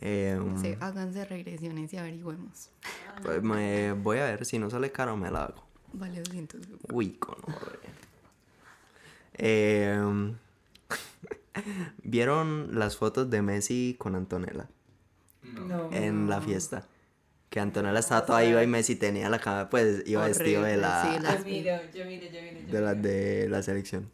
[0.00, 2.70] Em, Sí, háganse regresiones y averigüemos.
[3.22, 5.66] pues me voy a ver si no sale caro me la hago.
[5.92, 6.90] Vale 200 lucas.
[6.92, 7.36] Uy, con
[9.34, 10.36] Em,
[12.02, 14.68] ¿Vieron las fotos de Messi con Antonella
[15.66, 15.90] No.
[15.92, 16.86] en la fiesta?
[17.48, 20.76] Que Antonella estaba toda iba y Messi tenía la cama, pues iba vestido de Horrible,
[20.76, 22.60] la, sí, la- Yo miro, yo miro, yo miro.
[22.60, 24.10] yo de la de la selección.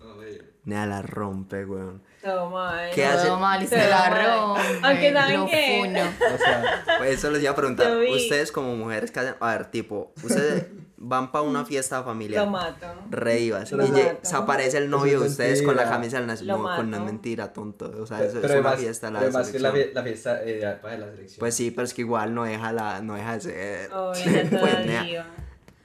[0.00, 0.51] A ver.
[0.64, 2.02] Nada, la rompe, weón.
[2.22, 2.90] Todo mal.
[2.94, 3.26] ¿Qué hace?
[3.26, 4.60] Todo mal y se la rompe.
[4.82, 6.00] Aunque ¿saben funo.
[6.34, 7.96] O sea, Pues eso les iba a preguntar.
[7.96, 12.44] Ustedes como mujeres que hacen, a ver, tipo, ustedes van para una fiesta familiar.
[12.44, 12.86] Lo mato.
[13.10, 16.28] Re ibas, Lo y se aparece el novio de es ustedes con la camisa del
[16.28, 16.58] nacional.
[16.58, 17.04] No, con mato.
[17.04, 17.92] mentira, tonto.
[18.00, 20.42] O sea, pero, eso pero es una además, fiesta la además que es la, fiesta
[20.44, 21.40] eh, de, para la selección.
[21.40, 23.90] Pues sí, pero es que igual no deja la, no deja de ser.
[23.92, 24.12] Oh,
[24.50, 25.24] Pues.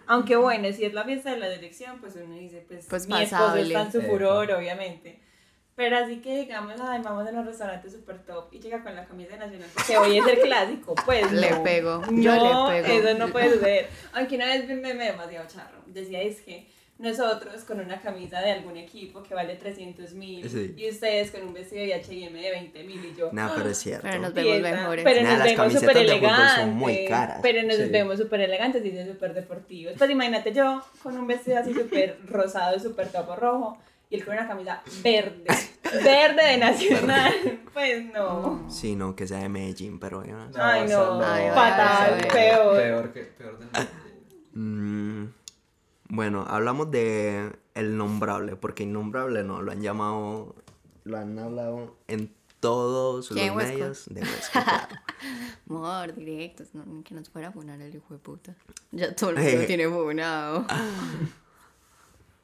[0.08, 3.22] Aunque bueno, si es la fiesta de la dirección, pues uno dice, pues, Pues mi
[3.22, 4.08] esposo está en su Epa.
[4.08, 5.20] furor, obviamente.
[5.76, 9.06] Pero así que digamos, ay, vamos a un restaurante super top y llega con la
[9.06, 11.62] camisa de nacional porque hoy es el clásico, pues Le no.
[11.64, 13.10] pego, yo No, le pego.
[13.10, 13.88] eso no puede suceder.
[14.14, 15.78] Aunque una vez vi un meme demasiado charro.
[15.86, 16.68] Decía, es que
[17.00, 20.74] nosotros con una camisa de algún equipo que vale 300 mil Sí.
[20.78, 23.30] y ustedes con un vestido de H&M de 20 mil y yo...
[23.32, 24.08] Nah, pero es cierto.
[24.10, 25.04] Pero nos vemos Piensa, mejores.
[25.06, 26.68] Pero Nah, nos las vemos súper de fútbol son elegantes.
[26.76, 27.40] muy caras.
[27.44, 27.84] Pero nos Sí.
[27.90, 29.94] vemos súper elegantes y son súper deportivos.
[29.98, 33.78] Pues imagínate yo con un vestido así súper rosado y súper topo rojo
[34.10, 35.46] y él con una camisa verde.
[36.04, 37.34] Verde de nacional.
[37.74, 38.66] Pues no.
[38.70, 40.50] Sí, no, que sea de Medellín, pero no.
[40.56, 41.22] Ay, o sea, no.
[41.24, 42.76] Ay, Fatal, peor.
[42.78, 43.70] Peor que peor del
[44.54, 45.28] Mm,
[46.10, 50.56] bueno, hablamos de el nombrable, porque innombrable no, lo han llamado,
[51.04, 54.96] lo han hablado en todos los medios de Huesco, claro.
[55.70, 58.56] Amor, directos, no, que nos fuera a funar el hijo de puta.
[58.92, 59.66] Ya todo el mundo Eh.
[59.68, 60.66] tiene funado.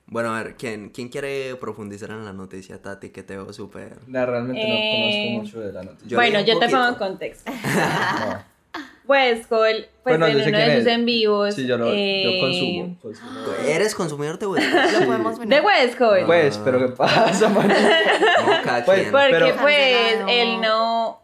[0.06, 3.09] Bueno, a ver, ¿quién, ¿quién quiere profundizar en la noticia, Tati?
[3.09, 3.97] Que te veo súper...
[4.06, 6.08] No, realmente Eh, no conozco mucho de la noticia.
[6.08, 7.52] Yo bueno, yo te pongo en contexto.
[7.52, 8.44] No.
[9.06, 11.54] Pues, Cole, pues Bueno, en uno de sus en vivos.
[11.56, 12.98] Sí, yo lo eh, yo consumo.
[13.02, 13.30] consumo.
[13.68, 14.75] ¿Eres consumidor de Huesco?
[15.00, 15.66] Lo podemos De funar.
[15.66, 16.25] West Cole.
[16.25, 17.68] Pues, pero ¿qué pasa, man?
[18.66, 19.08] No, Pues.
[19.12, 21.22] Porque Pero- pues él no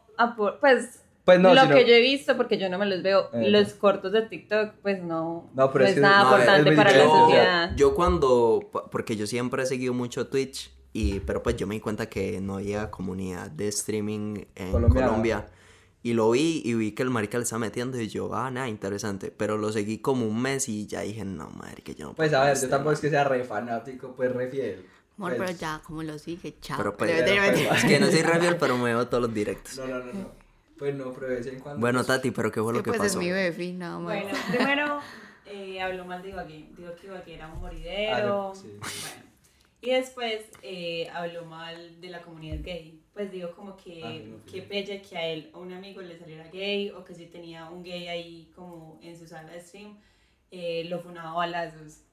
[0.60, 3.30] pues, Pues no, lo sino- que yo he visto porque yo no me los veo
[3.34, 6.70] Eh, los cortos de TikTok pues no No, pero no es que- nada No, importante
[6.72, 11.42] es para la sociedad Yo cuando, porque yo siempre he seguido mucho Twitch, y, pero
[11.44, 14.72] pues yo me di cuenta que no había comunidad de streaming en.
[14.72, 15.46] Colombia.
[16.02, 18.70] Y lo vi y vi que el marica le estaba metiendo y yo, ah, nada,
[18.70, 19.32] interesante.
[19.36, 22.34] Pero lo seguí como un mes y ya dije, no, madre, que yo no Pues
[22.34, 22.78] a ver, yo streamar".
[22.78, 24.86] tampoco es que sea re fanático, pues re fiel.
[25.18, 26.78] Amor, Pues, pero ya, como lo sigue, chao.
[26.78, 29.78] Pero pues, pero, pues, Es que no soy reviel, pero me veo todos los directos.
[29.78, 30.32] No, no, no, no.
[30.78, 31.82] Pues no, pero de vez en cuando.
[31.82, 33.20] Bueno, pues, Tati, pero ¿qué fue lo que que pues es pasó?
[33.20, 34.24] mi befi, nada más.
[34.24, 35.00] bueno primero
[35.46, 38.78] eh, habló mal de Ibagué dijo que Ibagué era un moridero Ah, sí.
[38.80, 39.30] bueno
[39.82, 44.38] y después eh, habló mal de la comunidad gay pues digo como que Ah, no,
[44.50, 44.62] sí.
[44.62, 47.84] pelle que a él o un amigo le saliera gay o que si tenía un
[47.84, 49.98] gay ahí como en su sala de stream
[50.52, 52.04] eh, lo funaba a balazos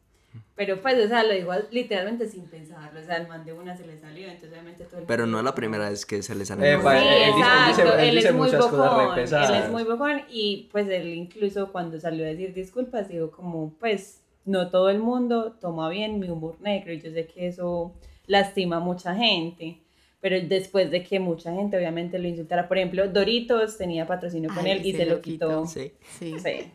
[0.57, 3.77] pero pues o sea lo digo literalmente sin pensarlo o sea el man de una
[3.77, 6.23] se le salió entonces obviamente todo el Pero mundo no es la primera vez que
[6.23, 6.73] se les sale.
[6.75, 9.05] Eh, Sí, él dice- él dice- exacto, él él dice es muy muchas cosas re
[9.07, 13.31] bocón, él es muy bocón y pues él incluso cuando salió a decir disculpas digo
[13.31, 17.47] como pues no todo el mundo toma bien mi humor negro y yo sé que
[17.47, 17.95] eso
[18.27, 19.79] lastima a mucha gente,
[20.21, 24.65] pero después de que mucha gente obviamente lo insultara, por ejemplo Doritos tenía patrocinio con
[24.67, 25.67] Ay, él y se, lo quitó.
[25.67, 25.93] Sí.
[26.19, 26.35] Sí.
[26.39, 26.73] Sí.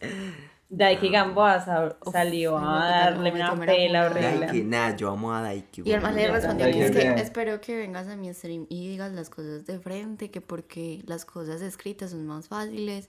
[0.76, 4.46] Daiki Gamboa Uf, salió a darle una pela horrible.
[4.46, 5.82] Daiki, nada, yo amo a Daiki.
[5.84, 8.88] Y el man le respondió que es que espero que vengas a mi stream y
[8.88, 13.08] digas las cosas de frente, que porque las cosas escritas son más fáciles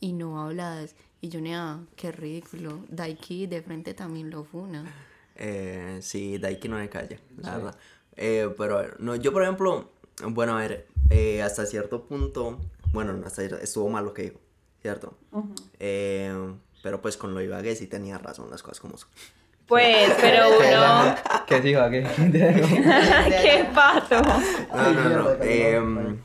[0.00, 0.94] y no habladas.
[1.20, 2.84] Y yo, nea, qué ridículo.
[2.88, 4.84] Daiki de frente también lo funa.
[5.36, 7.78] Eh, sí, Daiki no me calla, la verdad.
[8.16, 9.90] Eh, pero a ver, no, yo por ejemplo,
[10.28, 12.58] bueno, a ver, eh, hasta cierto punto,
[12.92, 14.40] bueno, no, hasta cierto- estuvo mal lo que dijo,
[14.80, 15.14] ¿cierto?
[15.78, 16.32] Eh,
[16.82, 19.08] pero pues con lo de Ibagué sí tenía razón las cosas como son.
[19.66, 21.14] Pues, pero uno...
[21.46, 22.02] ¿Qué dijo aquí?
[22.32, 24.22] ¡Qué pato!
[24.22, 25.24] No, no, no.
[25.38, 26.22] perdón, em,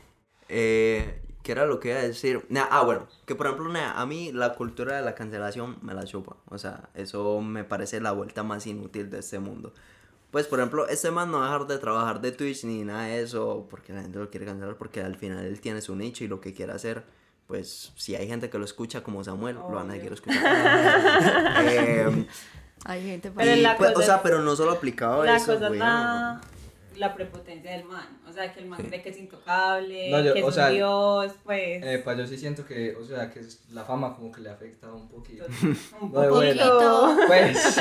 [0.48, 2.46] eh, ¿Qué era lo que iba a decir?
[2.50, 5.92] Nah, ah, bueno, que por ejemplo, nah, a mí la cultura de la cancelación me
[5.92, 6.36] la chupa.
[6.48, 9.74] O sea, eso me parece la vuelta más inútil de este mundo.
[10.32, 13.04] Pues, por ejemplo, este man no va a dejar de trabajar de Twitch ni nada
[13.04, 16.24] de eso porque la gente lo quiere cancelar porque al final él tiene su nicho
[16.24, 17.04] y lo que quiere hacer.
[17.46, 20.48] Pues, si hay gente que lo escucha como Samuel, lo van a seguir escuchando.
[21.70, 22.26] Em,
[22.84, 25.64] Hay gente Pero y, pues, o sea, pero no solo aplicado a La eso, cosa
[25.64, 26.40] es güey, la,
[26.96, 28.06] la prepotencia del man.
[28.26, 28.86] O sea, que el man Sí.
[28.88, 31.82] cree que es intocable, No, yo- que es o un sea, dios, pues.
[31.84, 33.42] Eh, pues yo sí siento que, o sea, que
[33.72, 35.44] la fama como que le afecta un poquito.
[36.00, 37.16] un no poquito.
[37.26, 37.76] Pues,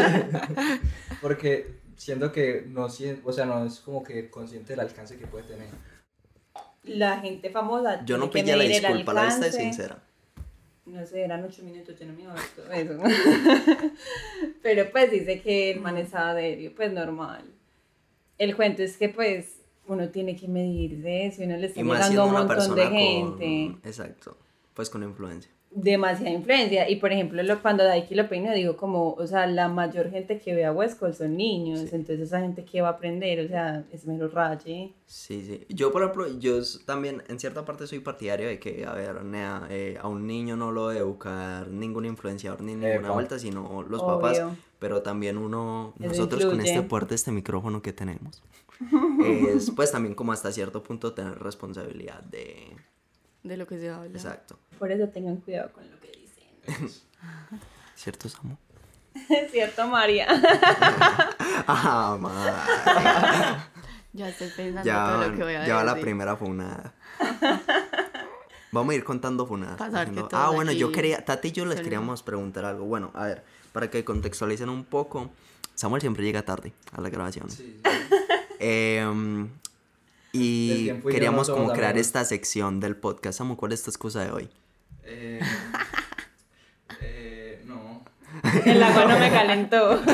[1.21, 5.27] porque siento que no, sien- o sea, no es como que consciente del alcance que
[5.27, 5.67] puede tener.
[6.83, 8.03] la gente famosa.
[8.05, 10.03] Yo no pillé la disculpa, la vista es sincera.
[10.85, 12.97] No sé, eran ocho minutos, yo no me iba a ver todo eso.
[14.63, 17.43] Pero pues dice que el man estaba serio, pues normal.
[18.39, 19.57] El cuento es que pues
[19.87, 23.71] uno tiene que medirse y uno le está llegando siendo a un montón de gente.
[23.79, 23.81] con...
[23.89, 24.37] Exacto,
[24.73, 25.51] pues con influencia.
[25.73, 26.89] Demasiada influencia.
[26.89, 30.37] Y por ejemplo, lo, cuando Daiki lo peinó, digo como, o sea, la mayor gente
[30.39, 31.89] que ve a West Coast son niños, Sí.
[31.93, 34.93] entonces esa gente que va a aprender, o sea, es mero raye.
[35.05, 35.65] Sí, sí.
[35.69, 39.67] Yo, por ejemplo, yo también en cierta parte soy partidario de que, a ver, nea,
[39.69, 43.11] eh, a un niño no lo debe educar ningún influenciador ni ninguna Epa.
[43.11, 44.15] vuelta, sino los Obvio.
[44.19, 44.41] papás.
[44.79, 48.41] Pero también uno, Eso nosotros con este puerto, este micrófono que tenemos,
[49.55, 52.75] es pues también como hasta cierto punto tener responsabilidad de...
[53.43, 54.09] De lo que se habla.
[54.17, 54.59] Exacto.
[54.77, 56.89] Por eso tengan cuidado con lo que dicen.
[57.95, 58.55] ¿Cierto, Samu?
[59.29, 60.27] ¿Es cierto, María?
[61.67, 62.51] Ah, madre.
[64.13, 66.05] Ya estoy pensando Ya, todo lo que voy a ya va la decir.
[66.05, 66.93] primera funada.
[68.71, 69.79] Vamos a ir contando funadas.
[69.79, 72.85] Haciendo- Ah, bueno, yo quería, Tati y yo les queríamos preguntar algo.
[72.85, 73.43] Bueno, a ver,
[73.73, 75.29] para que contextualicen un poco,
[75.75, 77.49] Samuel siempre llega tarde a la grabación.
[77.49, 77.91] Sí, sí.
[78.59, 79.49] El
[80.33, 82.07] y queríamos como crear amigos.
[82.07, 83.37] esta sección del podcast.
[83.39, 84.49] Samu, ¿cuál es tu excusa de hoy?
[85.03, 85.39] Eh,
[87.01, 88.03] eh, no.
[88.65, 90.01] El agua no me calentó.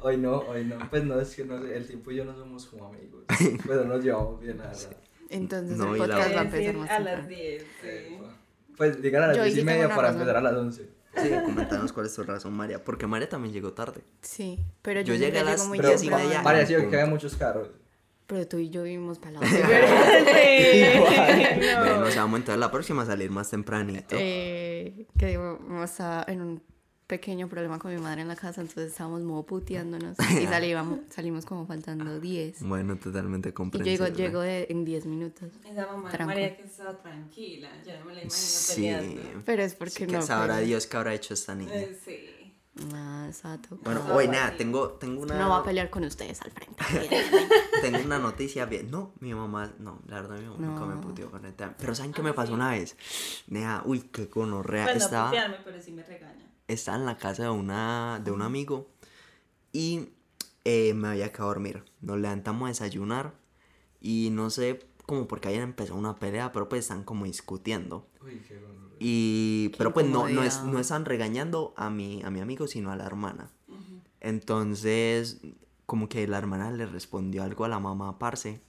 [0.00, 0.78] Hoy no, hoy no.
[0.88, 3.24] Pues no, es que no sé, el tiempo y yo no somos como amigos.
[3.66, 4.96] Pero nos llevamos bien, la verdad.
[5.30, 7.28] Entonces No, el y la podcast va a empezar más a las temprano.
[7.28, 8.18] 10, sí.
[8.76, 10.20] Pues digan a las Yo ahí 10 y sí media para razón.
[10.20, 10.88] empezar a las 11.
[11.16, 12.84] Sí, comentanos cuál es tu razón, María.
[12.84, 14.02] Porque María también llegó tarde.
[14.22, 16.28] Sí, pero Yo yo, llegué a las llego muy Pero diez y temprano.
[16.28, 16.42] media.
[16.42, 17.68] María, sí, que hay muchos carros.
[18.26, 19.62] Pero tú y yo vivimos para la Sí,
[21.60, 21.80] no.
[21.80, 24.16] Bueno, Samu, entonces la próxima a salir más tempranito.
[24.18, 26.62] eh, que digo, estaba en un
[27.06, 31.44] pequeño problema con mi madre en la casa, entonces estábamos modo puteándonos y salíamos, salimos
[31.46, 32.62] como faltando 10.
[32.62, 34.06] Bueno, totalmente Y comprensible.
[34.08, 35.52] llego, llego de- en 10 minutos.
[35.64, 36.26] Esa mamá Tranco.
[36.34, 38.74] María que estaba tranquila, yo no me la imagino Sí.
[38.82, 39.22] peleando.
[39.44, 40.22] Pero es porque Sí, que no.
[40.22, 41.72] sabrá pues, Dios qué habrá hecho esta niña.
[41.76, 42.16] Eh, Sí.
[42.92, 43.78] Nada, exacto.
[43.82, 45.38] Bueno, No, hoy pues nada, tengo, tengo una...
[45.38, 46.82] No va a pelear con ustedes al frente.
[47.80, 48.90] Tengo una noticia bien.
[48.90, 51.00] No, mi mamá, no, la verdad, mi mamá nunca me No.
[51.00, 51.74] puteó con el tema.
[51.78, 52.96] Pero ¿saben qué me pasó una vez?
[53.46, 54.84] Nea, uy, qué gonorrea.
[54.84, 56.46] Pues no estaba, putearme, pero sí me regaña.
[56.68, 58.90] estaba en la casa de, una, de un amigo
[59.72, 60.10] y
[60.64, 61.82] eh, me había quedado a dormir.
[62.02, 63.32] Nos levantamos a desayunar
[64.00, 68.06] y no sé como porque hayan empezado una pelea, pero pues están como discutiendo.
[68.22, 68.85] Uy, qué bueno.
[68.98, 72.90] Y, pero pues no, no, es, no están regañando a mi, a mi amigo, sino
[72.90, 73.50] a la hermana.
[74.20, 75.38] Entonces,
[75.86, 78.60] como que la hermana le respondió algo a la mamá, parce,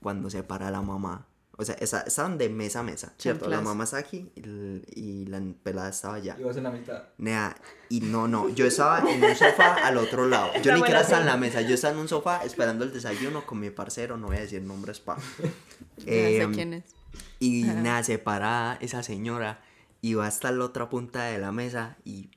[0.00, 1.26] cuando se para la mamá.
[1.56, 3.46] O sea, esa- estaban de mesa a mesa, ¿cierto?
[3.48, 6.36] La mamá está aquí y, la pelada estaba allá.
[6.38, 7.02] Y vos en la mitad.
[7.18, 7.54] Nea,
[7.90, 10.52] y no, no, yo estaba en un sofá al otro lado.
[10.62, 13.44] Yo ni siquiera estaba en la mesa, yo estaba en un sofá esperando el desayuno
[13.44, 15.16] con mi parcero, no voy a decir nombres pa.
[15.98, 16.84] Ya sé Em, quién es.
[17.40, 19.60] y nada, se para esa señora
[20.00, 22.30] y va hasta la otra punta de la mesa y...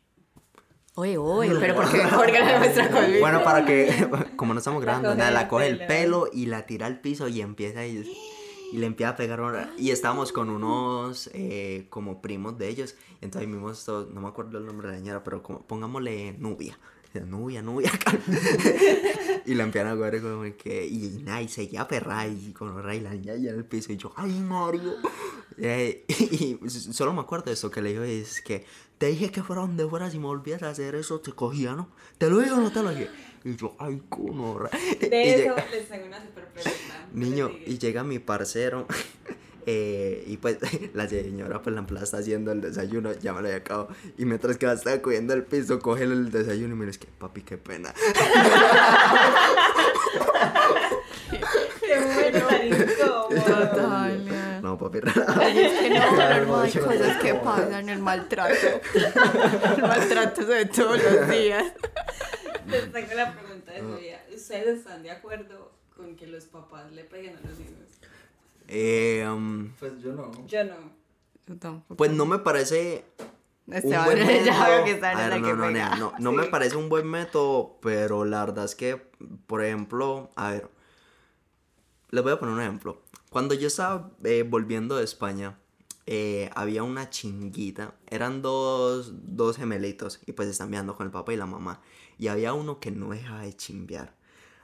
[0.96, 3.20] Oye, oye, pero ¿por qué, ¿por qué la muestra conmigo?
[3.22, 6.28] Bueno, para que, como no estamos La grabando coge nada, la coge el pelo.
[6.32, 8.08] y la tira al piso y empieza y,
[8.72, 12.96] y le empieza a pegar una- Y estábamos con unos eh, como primos de ellos.
[13.22, 16.34] Y entonces vimos todos, no me acuerdo el nombre de la señora, pero como, pongámosle
[16.38, 16.78] Nubia.
[17.26, 17.92] Nubia, Nubia.
[19.46, 23.00] y la empiezan a coger como que, y nada, y seguía perra y con y
[23.00, 23.92] la niña en el piso.
[23.92, 24.94] Y yo, ay, Mario.
[25.58, 28.66] Eh, y, solo me acuerdo de eso que le dijo, es que
[28.98, 31.90] te dije que fuera donde fueras y me volvías a hacer eso, te cogía, ¿no?
[32.18, 33.10] ¿Te lo digo o no te lo dije?
[33.44, 34.70] Y yo, ay, conorra.
[35.02, 37.08] Y De eso llega- les una super pregunta.
[37.14, 38.88] Niño, y llega mi parcero.
[39.66, 40.58] eh, y pues
[40.94, 43.90] la señora pues la está haciendo el desayuno, ya me lo había acabado.
[44.18, 47.08] Y mientras que la estaba cogiendo el piso, coge el desayuno y me dice que
[47.18, 47.94] papi, qué pena.
[53.46, 54.62] Total.
[54.62, 58.82] No, papi, es que no, Claro, no, hay cosas que pasan, el maltrato.
[59.76, 61.74] El maltrato se ve todos los días.
[62.68, 64.24] Les tengo la pregunta de su vida.
[64.34, 68.03] ¿Ustedes están de acuerdo con que los papás le peguen a los hijos?
[68.74, 70.32] Eh, um, Pues yo no.
[70.48, 70.76] Yo no.
[71.46, 71.96] Yo tampoco.
[71.96, 73.06] pues no me parece
[73.68, 74.46] un Esteban, buen método.
[74.46, 76.76] ya veo que está A en ver, no, que no, nea, no, no me parece
[76.78, 78.96] un buen método, pero la verdad es que,
[79.46, 80.70] por ejemplo, a ver,
[82.12, 83.02] les voy a poner un ejemplo.
[83.30, 85.60] Cuando yo estaba eh, volviendo de España,
[86.06, 91.34] eh, había una chinguita, eran dos, dos gemelitos, y pues están viendo con el papá
[91.34, 91.82] y la mamá,
[92.18, 94.16] y había uno que no dejaba de chimbear.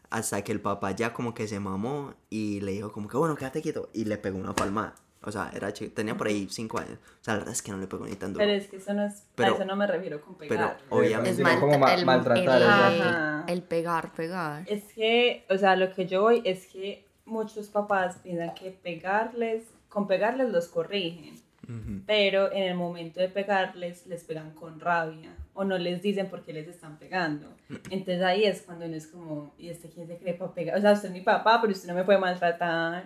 [0.09, 3.35] Hasta que el papá ya como que se mamó y le dijo como que bueno,
[3.35, 3.89] quédate quieto.
[3.93, 4.95] Y le pegó una palmada.
[5.21, 6.97] O sea, era chi- tenía por ahí cinco años.
[7.21, 8.43] O sea, la verdad es que no le pegó ni tan duro.
[8.45, 9.23] Pero es que eso no es.
[9.35, 10.77] Pero- a eso no me refiero con pegar.
[10.89, 11.31] Obviamente.
[11.31, 13.51] Es mal- como ma- el, maltratar, el- exacto.
[13.53, 14.63] el pegar, pegar.
[14.67, 19.65] Es que, o sea, lo que yo voy es que muchos papás piensan que pegarles,
[19.89, 21.35] con pegarles los corrigen,
[21.67, 22.01] Ujú.
[22.07, 26.41] pero en el momento de pegarles les pegan con rabia o no les dicen por
[26.43, 27.47] qué les están pegando.
[27.89, 30.77] Entonces ahí es cuando uno es como, ¿y este quién se cree para pegar?
[30.77, 33.03] O sea, usted es mi papá, pero usted no me puede maltratar.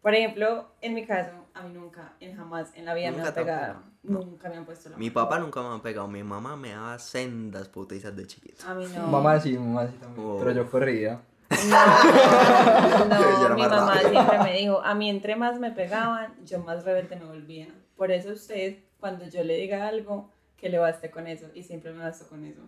[0.00, 3.28] Por ejemplo, en mi caso, a mí nunca, en jamás en la vida me Nunca
[3.30, 3.82] han pegado.
[4.04, 4.18] no.
[4.20, 5.14] Nunca me han puesto la Mi mano.
[5.14, 8.64] papá nunca me ha pegado, mi mamá me daba sendas putizas de chiquito.
[8.68, 9.08] A mí no.
[9.08, 10.24] Mamá sí, mamá sí también.
[10.26, 10.36] Oh.
[10.38, 11.20] Pero yo corría.
[11.50, 13.14] No, no,
[13.46, 17.16] era mi mamá siempre me dijo, a mí entre más me pegaban, yo más rebelde
[17.16, 17.68] me volvía.
[17.96, 20.30] Por eso usted, cuando yo le diga algo,
[20.64, 21.46] que le baste con eso.
[21.54, 22.62] Y siempre me bastó con eso.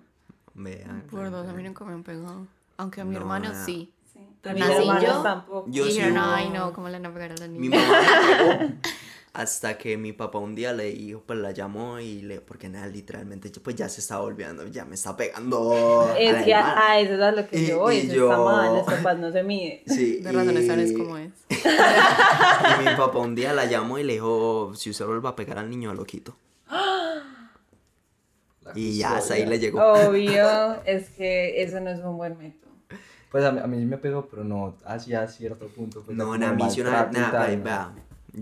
[0.53, 1.05] Vean.
[1.11, 2.47] Por dos, a mí nunca me han pegado.
[2.77, 3.65] Aunque a mi No, hermano nada.
[3.65, 3.91] sí.
[4.13, 4.21] Sí.
[4.45, 5.65] Nací yo, tampoco.
[5.71, 7.59] Yo y sí dijeron, hubo- ay no, ¿cómo le van a pegar a la Mi
[7.69, 7.79] niña?
[7.79, 8.73] mamá me pegó
[9.33, 12.87] hasta que mi papá un día le dijo, pues la llamó y le, porque nada,
[12.87, 16.15] literalmente, yo, pues ya se está volviendo, ya me está pegando.
[16.19, 16.87] Es que a, hermana.
[16.91, 19.19] a eso es a lo que Y- yo voy, eso yo- está mal, los papás
[19.19, 19.81] no se miden.
[19.87, 21.31] Sí, De razón, esa es y- como es.
[21.51, 25.59] Y mi papá un día la llamó y le dijo, si usted vuelve a pegar
[25.59, 26.37] al niño, lo quito.
[28.77, 29.81] Y ya hasta ahí le llegó.
[29.83, 32.71] Obvio, es que eso no es un buen método.
[33.31, 36.03] Pues a mí, a mí sí me pegó, pero no hacia cierto punto.
[36.03, 37.11] Pues, No, nada, a mí nada,
[37.57, 37.65] ¿no?
[37.65, 37.93] vea,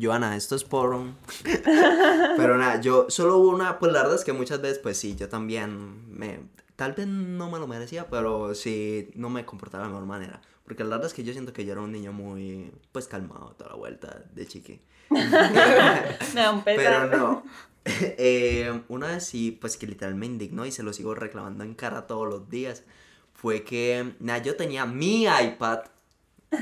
[0.00, 1.16] Joana, esto es por un-
[2.36, 5.14] Pero nada, yo solo hubo una, pues la verdad es que muchas veces, pues sí,
[5.16, 6.40] yo también me,
[6.76, 10.40] tal vez no me lo merecía, pero sí, no me comportaba de la mejor manera.
[10.64, 13.54] Porque la verdad es que yo siento que yo era un niño muy, pues calmado
[13.58, 14.80] toda la vuelta de chiqui.
[15.10, 17.42] Me da un Pero no.
[18.16, 21.74] Eh, una vez sí, pues que literal me indignó y se lo sigo reclamando en
[21.74, 22.84] cara todos los días.
[23.34, 25.80] Fue que, nada, yo tenía mi iPad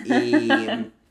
[0.04, 0.48] y.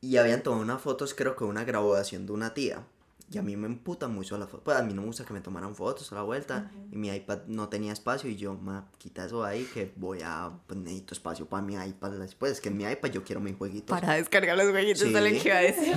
[0.00, 2.84] y habían tomado unas fotos, creo que una graduación de una tía.
[3.32, 4.62] Y a mí me emputa mucho la foto.
[4.64, 6.70] Pues a mí no me gusta que me tomaran fotos a la vuelta.
[6.90, 8.28] Y mi iPad no tenía espacio.
[8.28, 10.50] Y yo, ma, quita eso de ahí que voy a.
[10.66, 12.12] Pues necesito espacio para mi iPad.
[12.38, 13.98] Pues es que en mi iPad yo quiero mis jueguitos.
[13.98, 15.12] Para descargar los jueguitos, Sí.
[15.12, 15.96] que iba a decir.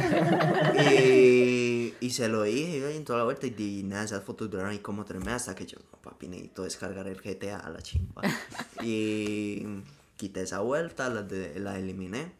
[0.91, 4.49] Y, y se lo dije yo en toda la vuelta y, di- nada, esas fotos
[4.49, 7.69] duraron ahí como tres meses hasta que yo, no papi, necesito descargar el GTA a
[7.69, 8.21] la chimba.
[8.83, 9.65] y
[10.17, 12.31] quité esa vuelta, la, de- la eliminé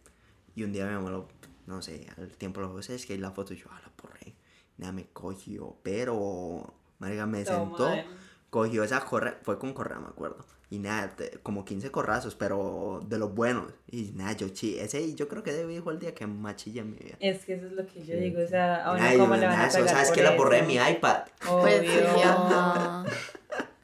[0.56, 1.28] y un día mi mamá lo,
[1.68, 4.34] no sé, al tiempo lo puse, es que la foto yo, ah, la porré.
[4.78, 8.06] Nada, me cogió, pero, marica, me Toma, sentó, eh.
[8.50, 10.46] cogió esa correa, fue con correa, me acuerdo.
[10.70, 13.72] Y nada, te- como 15 corrazos, pero de los buenos.
[13.90, 16.82] Y nada, yo chi, ese yo creo que debe fue el día que más chillé
[16.82, 17.16] en mi vida.
[17.20, 19.42] Es que eso es lo que yo digo, o sea, a uno Ay, cómo yo,
[19.42, 20.68] le van a pegar ¿Sabes que la borré eso?
[20.68, 21.20] mi iPad?
[21.62, 22.08] Pues Obvio.
[22.10, 23.06] ajá.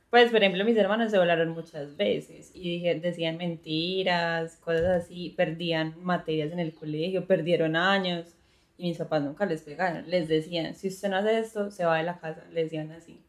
[0.10, 5.33] Pues, por ejemplo, mis hermanos se volaron muchas veces y dije- decían mentiras, cosas así,
[5.38, 8.36] perdían materias en el colegio, perdieron años
[8.83, 10.09] y mis papás nunca les pegaron.
[10.09, 12.41] Les decían, si usted no hace esto, se va de la casa.
[12.51, 13.21] Les decían así.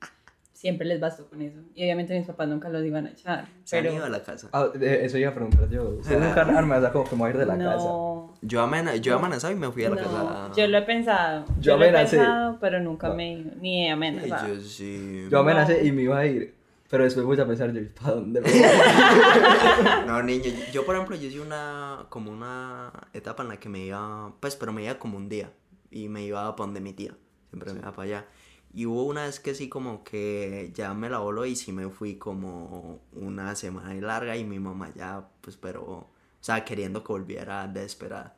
[0.53, 1.59] Siempre les bastó con eso.
[1.75, 3.47] Y obviamente mis papás nunca los iban a echar.
[3.65, 4.49] Se han Pero ido a la casa.
[4.53, 5.89] Ah, eso iba a preguntar yo.
[5.99, 7.77] Ustedes nunca han amenazado como que me voy a ir de la casa.
[7.85, 10.53] no, Yo, amena yo amenazaba y me fui a la no, casa.
[10.57, 11.45] yo lo he pensado.
[11.49, 12.17] Yo Yo, lo he amenacé.
[12.17, 13.15] pensado, pero nunca No.
[13.15, 14.55] me ni he amenazado.
[14.55, 15.27] Yo sí.
[15.31, 15.87] Yo amenacé No.
[15.89, 16.55] y me iba a ir.
[16.93, 18.61] Pero después voy a pensar yo, ¿para dónde me voy?
[20.07, 23.87] No, niño, yo por ejemplo, yo hice una, como una etapa en la que me
[23.87, 25.51] iba, pues, pero me iba como un día
[25.91, 27.17] y me iba para donde mi tía,
[27.49, 28.27] siempre me iba para allá.
[28.75, 31.89] Y hubo una vez que sí como que ya me la voló y sí me
[31.89, 37.03] fui como una semana y larga y mi mamá ya, pues, pero, o sea, queriendo
[37.03, 38.37] que volviera desesperada.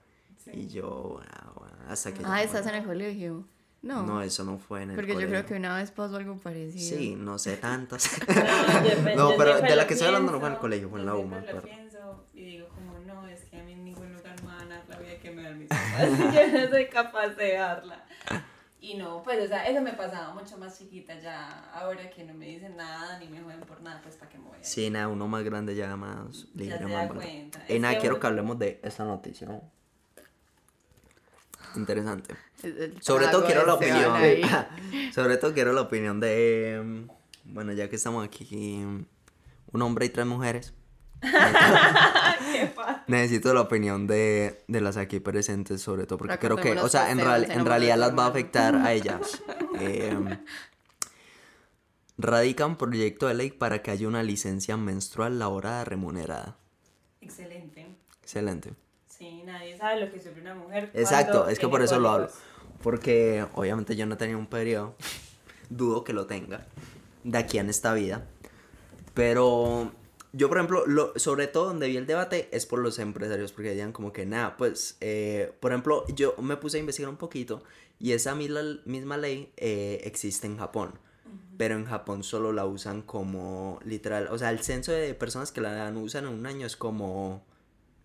[0.52, 2.22] Y yo, ah, bueno, hasta que...
[2.24, 2.78] Ah, ¿estás en volvió.
[2.78, 3.44] el colegio?
[3.84, 4.02] No.
[4.02, 5.46] No, eso no fue en el porque yo creo colegio.
[5.48, 6.96] que una vez pasó algo parecido.
[6.98, 8.10] Sí, no sé tantas.
[9.16, 11.14] No, pero de la que estoy hablando no fue en el colegio, fue en la
[11.14, 14.34] UMA, lo pero- pienso y digo como, no, es que a mí en ningún lugar
[14.42, 17.28] me van a dar la vida que me dan mis papás yo no soy capaz
[17.30, 18.04] de darla.
[18.80, 22.34] Y no, pues, o sea, eso me pasaba mucho más chiquita ya, ahora que no
[22.34, 24.64] me dicen nada ni me joden por nada, pues, ¿para qué me voy a ir?
[24.64, 27.64] Sí, nada, uno más grande ya más libre, se más da cuenta.
[27.68, 29.46] Y nada, que quiero que hablemos de esta noticia.
[29.46, 29.62] ¿no?
[31.76, 32.34] Interesante.
[33.00, 34.14] Sobre todo quiero la opinión.
[35.14, 36.80] Sobre todo quiero la opinión de.
[36.84, 38.46] mm, Bueno, ya que estamos aquí,
[38.78, 39.04] mm,
[39.72, 40.72] un hombre y tres mujeres.
[43.06, 47.10] Necesito la opinión de, de las aquí presentes, sobre todo porque creo que, o sea,
[47.10, 49.42] en, real- en realidad las va a afectar a ellas.
[49.80, 50.38] Eh,
[52.16, 56.56] radican proyecto de ley para que haya una licencia menstrual laborada remunerada.
[57.20, 57.86] Excelente.
[58.22, 58.72] Excelente.
[59.24, 60.90] Sí, nadie sabe lo que sufre una mujer.
[60.92, 62.28] Exacto, es que por eso lo hablo.
[62.82, 64.96] Porque obviamente yo no tenía un periodo.
[65.70, 66.66] Dudo que lo tenga.
[67.22, 68.26] De aquí en esta vida.
[69.14, 69.92] Pero
[70.34, 73.52] yo, por ejemplo, lo, sobre todo donde vi el debate es por los empresarios.
[73.52, 77.16] Porque decían como que nada, pues, eh, por ejemplo, yo me puse a investigar un
[77.16, 77.62] poquito.
[77.98, 80.98] Y esa misma, misma ley eh, existe en Japón.
[81.56, 84.28] Pero en Japón solo la usan como literal.
[84.30, 87.42] O sea, el censo de personas que la usan en un año es como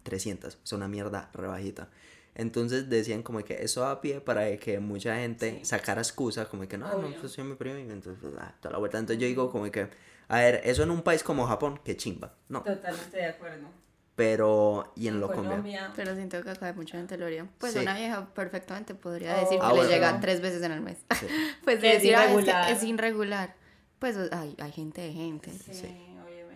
[0.10, 1.88] 300, es una mierda rebajita.
[2.36, 5.66] Entonces decían como que eso a pie para que mucha gente Sí.
[5.66, 7.20] sacara excusa, como que no, no, Obvio.
[7.20, 8.98] pues soy mi primo, y entonces pues, ah, toda la vuelta.
[8.98, 9.88] Entonces yo digo como que,
[10.28, 13.68] a ver, eso en un país como Japón, que chimba, no, Totalmente de acuerdo.
[14.16, 15.50] pero y en lo Colombia.
[15.51, 17.46] Colombia, Pero siento que acá mucha gente lo haría.
[17.58, 17.80] Pues Sí.
[17.80, 19.39] una vieja perfectamente podría Oh.
[19.42, 19.89] decir que Ah, le bueno.
[19.89, 20.98] llega tres veces en el mes.
[21.20, 21.25] Sí.
[21.63, 22.72] pues Que es decir, "Ah, es que irregular".
[22.72, 23.56] es irregular.
[24.00, 25.51] Pues hay, hay gente de gente.
[25.51, 26.09] sí.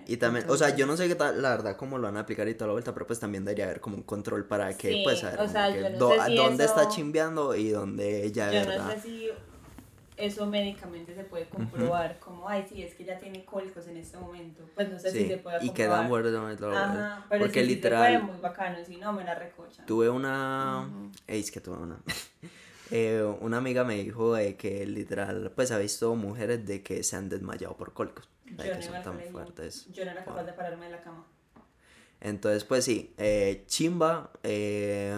[0.08, 2.22] Y también, o sea, yo no sé qué tal, la verdad, cómo lo van a
[2.22, 4.94] aplicar y toda la vuelta, pero pues también debería haber como un control para que,
[4.96, 6.92] Sí, pues, saber o como sea, yo no do- sé a si dónde está eso-
[6.92, 8.86] chimbeando y dónde ya Yo verdad.
[8.88, 9.30] no sé si
[10.16, 14.18] eso médicamente se puede comprobar, como, ay, sí, es que ya tiene cólicos en este
[14.18, 14.64] momento.
[14.76, 15.74] Pues no sé Sí, si se puede y comprobar.
[15.92, 18.98] quedan muertos y todo lo Ajá, pero Porque sí, literal, se puede, muy bacano, si
[18.98, 19.86] no, me la recochan.
[19.86, 20.88] tuve una.
[21.28, 21.98] Ey, es que tuve una.
[22.96, 27.16] Eh, una amiga me dijo de que literal, pues ha visto mujeres de que se
[27.16, 28.30] han desmayado por cólicos.
[28.46, 29.88] Yo de que no son iba al tan fuertes.
[29.92, 31.26] Yo no era capaz de pararme de la cama.
[32.22, 35.12] Entonces, pues sí, eh, chimba, eh,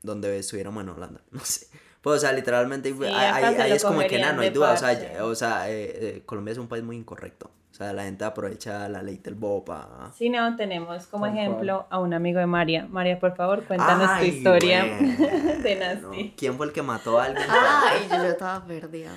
[0.00, 1.66] donde estuviéramos en Holanda, no sé.
[2.04, 3.12] Pues, o sea, literalmente, Sí, ahí,
[3.52, 4.72] acá ahí- se es como que nada, no hay duda.
[4.74, 7.50] O sea, ya- o sea eh, eh, Colombia es un país muy incorrecto.
[7.72, 10.12] O sea, la gente aprovecha la ley del bopa.
[10.14, 12.86] Si no, tenemos como ejemplo a un amigo de María.
[12.88, 15.16] María, por favor, cuéntanos Ay, tu historia bueno.
[15.62, 16.34] de Nasty.
[16.36, 17.44] ¿Quién fue el que mató a alguien?
[17.50, 19.10] Ay, yo, yo estaba perdida.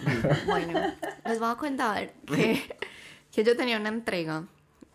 [0.47, 0.79] Bueno,
[1.25, 2.63] les voy a contar que,
[3.31, 4.45] que yo tenía una entrega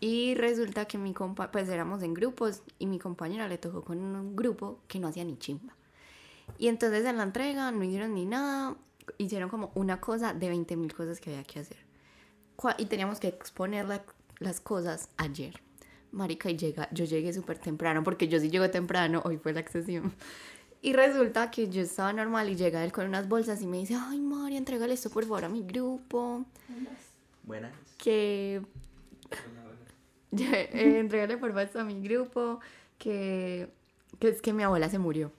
[0.01, 3.99] y resulta que mi compa, pues éramos en grupos y mi compañera le tocó con
[3.99, 5.73] un grupo que no hacía ni chimba.
[6.57, 8.75] Y entonces en la entrega no hicieron ni nada,
[9.17, 11.77] hicieron como una cosa de 20 mil cosas que había que hacer.
[12.77, 14.03] Y teníamos que exponer la-
[14.39, 15.61] las cosas ayer.
[16.11, 19.59] Marica, y llega, yo llegué súper temprano, porque yo sí llego temprano, hoy fue la
[19.61, 20.13] excepción.
[20.81, 23.95] Y resulta que yo estaba normal y llega él con unas bolsas y me dice,
[23.99, 26.45] ay María, entrégale esto por favor a mi grupo,
[27.43, 27.71] Buenas.
[27.97, 28.61] que
[30.37, 32.59] eh, entrégale por favor esto a mi grupo,
[32.97, 33.69] que,
[34.19, 35.31] que es que mi abuela se murió.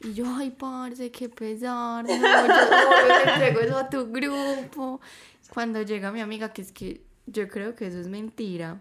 [0.00, 5.00] Y yo, ay, parce, qué pesar, no, yo le entrego eso a tu grupo.
[5.52, 8.80] Cuando llega mi amiga, que es que yo creo que eso es mentira.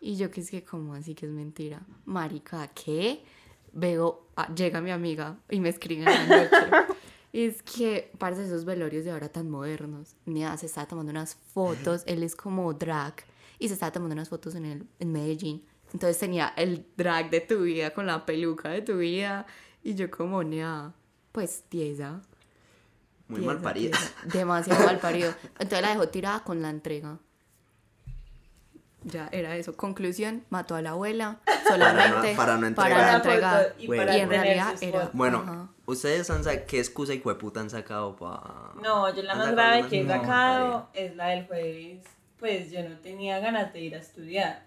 [0.00, 1.80] Y yo, que es que, ¿cómo así que es mentira?
[2.04, 3.24] Marica, ¿qué?
[3.72, 6.96] Veo, ah, llega mi amiga y me escribe en la noche.
[7.32, 10.16] Y es que, parce, esos velorios de ahora tan modernos.
[10.26, 13.14] Mira, se estaba tomando unas fotos, él es como drag,
[13.58, 15.64] y se estaba tomando unas fotos en, el, en Medellín.
[15.94, 19.46] Entonces tenía el drag de tu vida con la peluca de tu vida.
[19.82, 20.92] Y yo como, nea,
[21.32, 22.20] pues tiesa.
[23.28, 23.90] Muy tiesa, mal parida.
[23.98, 25.34] tiesa, Demasiado mal parido.
[25.58, 27.18] Entonces la dejó tirada con la entrega.
[29.04, 29.76] Ya, era eso.
[29.76, 33.10] Conclusión, mató a la abuela solamente para no para entregar.
[33.10, 33.74] no entregar.
[33.78, 34.02] y Bueno.
[34.04, 35.10] para Y en realidad era-.
[35.12, 35.68] Bueno, Ajá.
[35.86, 38.70] ustedes han sacado, ¿qué excusa y hueputa han sacado para...?
[38.80, 42.04] No, yo la más grave que he sacado es la del jueves.
[42.38, 44.66] Pues yo no tenía ganas de ir a estudiar.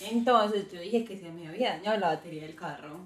[0.00, 3.00] Entonces yo dije que se me había dañado la batería del carro.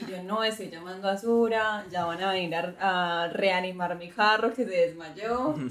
[0.00, 4.10] Y yo no estoy llamando a Sura, ya van a venir a, a reanimar mi
[4.10, 5.54] carro que se desmayó.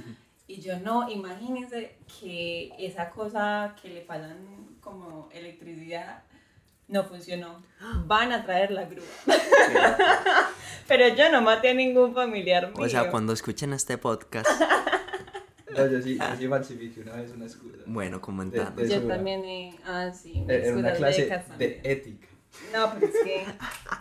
[0.48, 4.36] Y yo no, imagínense que esa cosa que le pasan
[4.82, 6.24] como electricidad
[6.90, 7.64] no funcionó.
[8.06, 9.06] Van a traer la grúa.
[10.90, 12.86] Pero yo no maté a ningún familiar mío.
[12.86, 14.50] O sea, cuando escuchen este podcast,
[15.70, 17.78] No, yo sí, yo sí falsifiqué una vez una excusa.
[17.86, 18.82] bueno, comentando.
[18.82, 22.28] De- de- Yo también, ah, sí, Eh, En una clase de ética.
[22.74, 23.46] No, pero es que,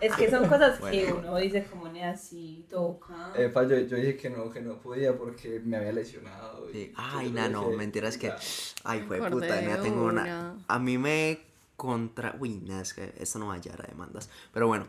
[0.01, 3.33] es que son cosas que uno dice como ne así, toca.
[3.35, 6.69] Eh, pa, yo, yo dije que no, que no podía porque me había lesionado.
[6.69, 6.87] y Sí.
[6.93, 8.29] yo Ay, le no, no, dije, mentiras que...
[8.29, 8.37] "Ya".
[8.85, 10.57] Ay, fue puta, de mira, tengo una...
[10.67, 11.41] A mí me
[11.77, 12.37] contra...
[12.41, 14.29] Uy, no, es que esto no va a llegar a demandas.
[14.53, 14.87] Pero bueno,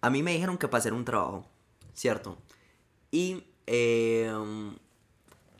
[0.00, 1.46] a mí me dijeron que para hacer un trabajo,
[1.94, 2.36] ¿cierto?
[3.10, 4.30] Y eh,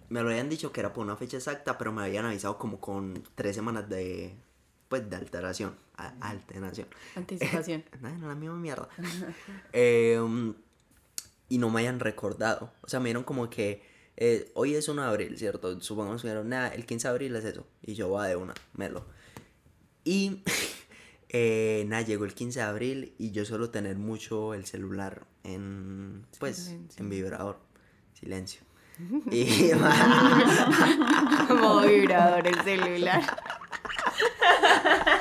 [0.08, 2.80] me lo habían dicho que era por una fecha exacta, pero me habían avisado como
[2.80, 4.34] con tres semanas de...
[4.88, 5.76] Pues de alteración.
[6.06, 6.88] A- alteración.
[7.16, 7.84] Anticipación.
[8.00, 8.88] No, no, la misma mierda.
[9.72, 10.54] Em,
[11.48, 12.72] y no me hayan recordado.
[12.82, 13.82] O sea, me dieron como que
[14.16, 15.80] eh, hoy es 1 de abril, ¿cierto?
[15.80, 17.66] Supongamos que me dieron, nada, el 15 de abril es eso.
[17.82, 19.04] Y yo va de una, melo.
[20.04, 20.42] Y
[21.28, 26.26] eh, nada, llegó el 15 de abril y yo suelo tener mucho el celular en,
[26.38, 27.02] pues, Silencio.
[27.02, 27.58] en vibrador.
[28.14, 28.62] Silencio.
[29.30, 29.70] Y
[31.48, 33.22] Como vibrador el celular.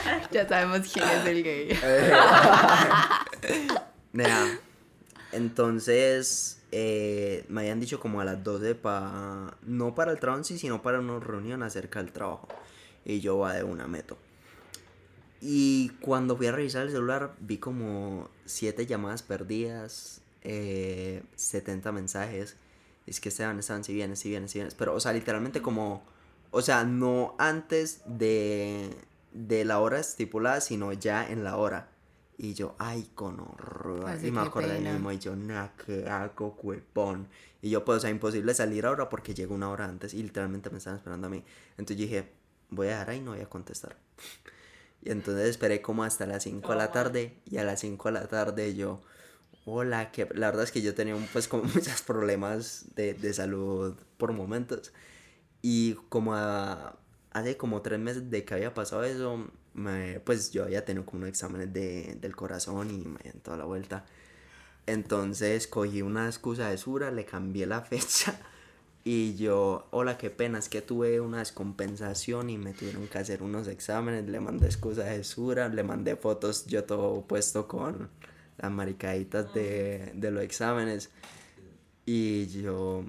[0.31, 1.69] ya sabemos quién es el gay.
[4.13, 4.59] Nada.
[5.31, 10.81] Entonces, eh, me habían dicho como a las 12 para, no para el trabajo sino
[10.81, 12.47] para una reunión acerca del trabajo.
[13.05, 14.17] Y yo va de una meto.
[15.41, 22.57] Y cuando fui a revisar el celular, vi como 7 llamadas perdidas, eh, 70 mensajes.
[23.07, 24.75] Es que Esteban, Esteban, si vienes, si vienes, si vienes.
[24.75, 26.03] Pero, o sea, literalmente como,
[26.51, 28.89] o sea, no antes de,
[29.31, 31.89] de la hora estipulada, sino ya en la hora.
[32.37, 34.17] Y yo, ay, con horror.
[34.23, 34.93] Y me acordé de mí pena.
[34.93, 37.27] mismo y yo, nah, ¿qué hago, cuepón?
[37.61, 40.69] Y yo, pues, o sea, imposible salir ahora porque llego una hora antes y literalmente
[40.69, 41.43] me estaban esperando a mí.
[41.71, 42.31] Entonces yo dije,
[42.69, 43.97] voy a dejar ahí y no voy a contestar.
[45.01, 48.13] Y entonces esperé como hasta las 5 de la tarde y a las 5 de
[48.13, 49.01] la tarde yo,
[49.65, 53.33] hola, que la verdad es que yo tenía un, pues como muchos problemas de, de
[53.33, 54.93] salud por momentos.
[55.61, 56.97] Y como a-
[57.39, 61.19] hace como tres meses de que había pasado eso, me, pues yo había tenido como
[61.19, 64.05] unos exámenes de, del corazón y me dieron toda la vuelta.
[64.85, 68.39] Entonces cogí una excusa de Sura, le cambié la fecha
[69.03, 73.41] y yo, hola, qué pena, es que tuve una descompensación y me tuvieron que hacer
[73.43, 78.09] unos exámenes, le mandé excusa de Sura, le mandé fotos yo todo puesto con
[78.57, 81.09] las maricaditas de, de los exámenes
[82.05, 83.05] y yo...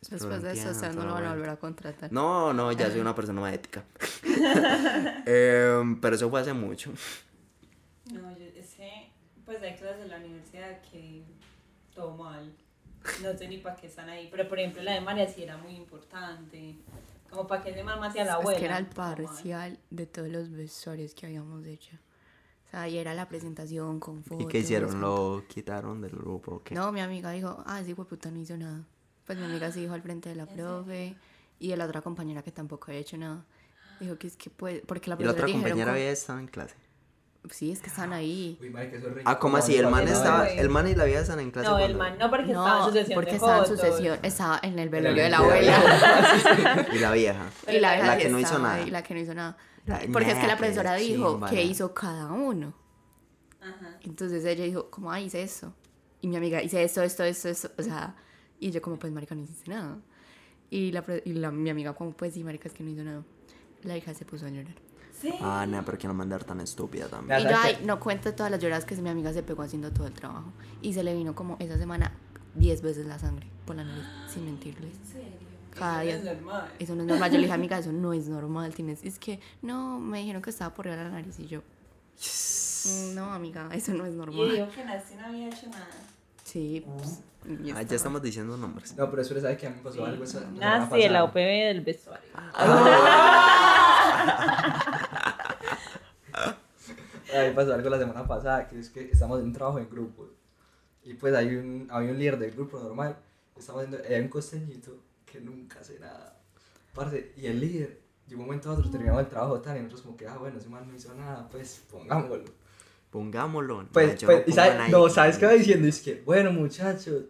[0.00, 2.12] Después de eso, entiendan ustedes no lo van a volver a contratar.
[2.12, 3.84] No, no, ya soy una persona más ética.
[5.26, 6.92] Em, pero eso fue hace mucho.
[8.12, 9.10] No, yo es que,
[9.44, 11.24] pues hay clases de la universidad que
[11.94, 12.54] todo mal.
[13.22, 14.28] No sé ni para qué están ahí.
[14.30, 16.76] Pero por ejemplo, la de María sí era muy importante.
[17.30, 18.52] Como para que ese man mate a la abuela.
[18.52, 21.96] Es que era el parcial de todos los vestuarios que habíamos hecho.
[22.66, 24.44] O sea, y era la presentación con fotos.
[24.44, 25.00] ¿Y qué hicieron?
[25.00, 26.74] ¿Lo quitaron del grupo o qué?
[26.74, 28.84] No, mi amiga dijo, ah, sí, puta, no hizo nada.
[29.28, 31.14] Pues mi amiga sí dijo al frente de la profe
[31.60, 33.44] y de la otra compañera que tampoco había hecho nada.
[34.00, 36.38] Dijo que es que puede, porque la ¿Y la profesora otra dijeron compañera había estado
[36.40, 36.74] en clase?
[37.50, 38.58] Sí, es que están ahí.
[38.60, 39.76] Uy, marica, eso es Ah, ¿cómo así?
[39.76, 41.68] ¿El man no, estaba, el man y la vida están en clase?
[41.68, 43.80] No, el man no, porque estaba en No, su sesión porque de estaba en fotos.
[43.80, 46.86] su sesión, estaba en el velorio de la Y abuela.
[46.92, 47.46] Y la vieja.
[47.68, 48.74] y la, vieja La que no hizo nada.
[48.74, 49.56] ahí, la que no hizo nada.
[49.86, 52.72] La- Porque es que la profesora qué dijo chimba, que hizo cada uno.
[53.60, 53.98] Ajá.
[54.02, 55.74] Entonces ella dijo, como, ah, hice eso.
[56.20, 57.70] Y mi amiga, hice esto, esto, esto, esto.
[57.78, 58.14] O sea,
[58.60, 59.96] y yo como, pues, marica, no hiciste nada.
[60.70, 63.22] Y, la, y la, mi amiga como, pues, sí, marica, es que no hizo nada.
[63.82, 64.74] La hija se puso a llorar.
[65.20, 65.32] Sí.
[65.40, 67.40] Ah, no, pero que no mandar tan estúpida también.
[67.40, 69.90] Y yo, ¿sabes ay, no cuento todas las lloradas que mi amiga se pegó haciendo
[69.92, 70.52] todo el trabajo.
[70.82, 72.12] Y se le vino como esa semana
[72.54, 74.94] 10 veces la sangre por la nariz, sin mentirles.
[74.94, 75.28] ¿En serio?
[75.76, 76.30] Cada Eso día.
[76.32, 76.72] es normal.
[76.78, 77.30] Eso no es normal.
[77.30, 78.74] Yo le dije, amiga, eso no es normal.
[78.74, 81.38] Tienes, es que, no, me dijeron que estaba por arriba de la nariz.
[81.40, 81.60] Y yo,
[82.84, 84.50] "Mm, no, amiga, eso no es Y normal.
[84.52, 85.88] dijo que Nasty no había hecho nada.
[86.44, 87.37] Sí, pues, y
[87.74, 88.96] Ah, ya estamos diciendo nombres.
[88.96, 91.24] No, pero eso le sabe que a mí me pasó algo semana Nasty, de la.
[91.24, 92.28] OPB del vestuario.
[97.30, 99.78] A mí me pasó algo la semana pasada, que es que estamos en un trabajo
[99.78, 100.26] en grupo.
[101.04, 103.16] Y pues hay un, había un líder del grupo normal.
[103.56, 106.36] Estamos haciendo, hay un costeñito que nunca hace nada.
[106.94, 110.02] Parce, y el líder, de un momento a otro terminamos el trabajo tal, y nosotros
[110.02, 112.44] como que, ah, bueno, ese man no hizo nada, pues pongámoslo.
[113.10, 113.82] Pongámoslo.
[113.84, 115.88] no, Pues, pues, no no, ¿sabes qué va diciendo?
[115.88, 117.22] Es que, bueno, muchachos,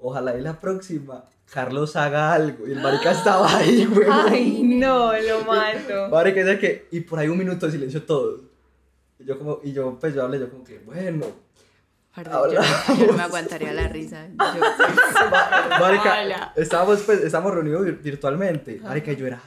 [0.00, 2.66] ojalá y la próxima Carlos haga algo.
[2.66, 4.06] Y el marica estaba ahí, güey.
[4.10, 6.08] Ay, no, lo mato.
[6.10, 8.40] Marica, es que, y por ahí un minuto de silencio todos.
[9.18, 11.26] Y yo como, y yo, pues yo hablé, yo como que, bueno.
[12.14, 12.60] Perdón, yo,
[12.96, 14.28] yo no me aguantaría la risa.
[14.28, 16.52] Yo, Ma- Marica, Hola.
[16.54, 18.78] estábamos, pues, estábamos reunidos vir- virtualmente.
[18.80, 19.40] Marica, yo era,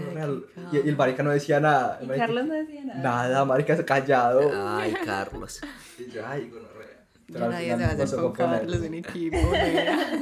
[0.00, 0.46] real.
[0.72, 1.98] Y, y el marica no decía nada.
[1.98, 3.02] El Y marica- Carlos no decía nada.
[3.02, 4.50] Nada, marica, callado.
[4.78, 5.60] Ay, Carlos.
[5.98, 7.06] Y yo, ay, gonorrea.
[7.32, 9.38] Pero nadie se va a hacer con Carlos en equipo.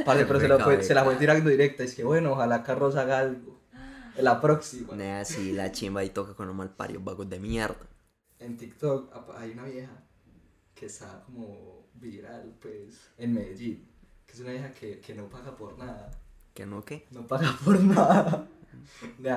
[0.05, 1.83] Parce, pero se, lo fue- se la fue tirando directa.
[1.85, 3.61] Es que bueno, ojalá Carlos haga algo.
[4.17, 4.95] En la próxima.
[4.95, 7.77] Nea, sí, la chimba y toca con los malparios vagos de mierda.
[8.39, 9.93] En TikTok hay una vieja
[10.75, 13.89] que está como viral, pues, en Medellín.
[14.27, 16.11] Que es una vieja que, que no paga por nada.
[16.53, 17.07] ¿Que no qué?
[17.11, 18.47] No paga por nada.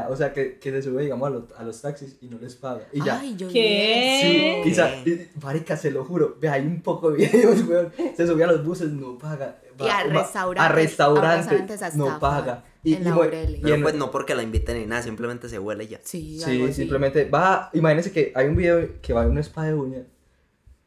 [0.09, 2.55] O sea, que, que se sube, digamos, a los, a los taxis y no les
[2.55, 2.87] paga.
[2.91, 3.19] Y ya.
[3.19, 4.63] Ay, yo ¿Qué?
[4.65, 7.91] Sí, y, y- marica, se lo juro, ve, hay un poco de videos, weón.
[8.15, 9.57] Se subía a los buses, no paga.
[9.79, 12.63] Y a va- restaurantes, A restaurantes, no paga.
[12.83, 15.85] Y, en y y Pero pues no porque la inviten ni nada, simplemente se huele
[15.85, 15.99] y ya.
[16.03, 19.73] Sí, Sí, simplemente va, imagínense que hay un video que va a un spa de
[19.73, 20.03] uñas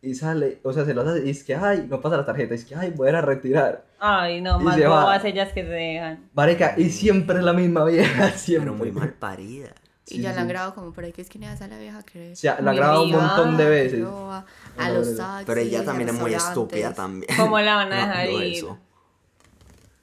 [0.00, 2.54] y sale, o sea, se lo hace y es que, ay, no pasa la tarjeta,
[2.54, 3.87] es que, ay, voy a ir a retirar.
[4.00, 6.28] Ay, no, más bobas ellas que se dejan.
[6.34, 8.70] Marica, y siempre es la misma vieja, siempre.
[8.70, 9.70] Pero muy mal parida.
[10.06, 10.36] Y Sí, ya sí.
[10.36, 12.58] la han grabado como por ahí que es que esa la vieja que O sea,
[12.60, 14.06] la ha grabado un montón de veces.
[14.06, 15.46] a los taxis.
[15.46, 17.30] Pero ella a también es muy estúpida también.
[17.36, 18.54] ¿Cómo la van a No, dejar no ir?
[18.56, 18.78] eso.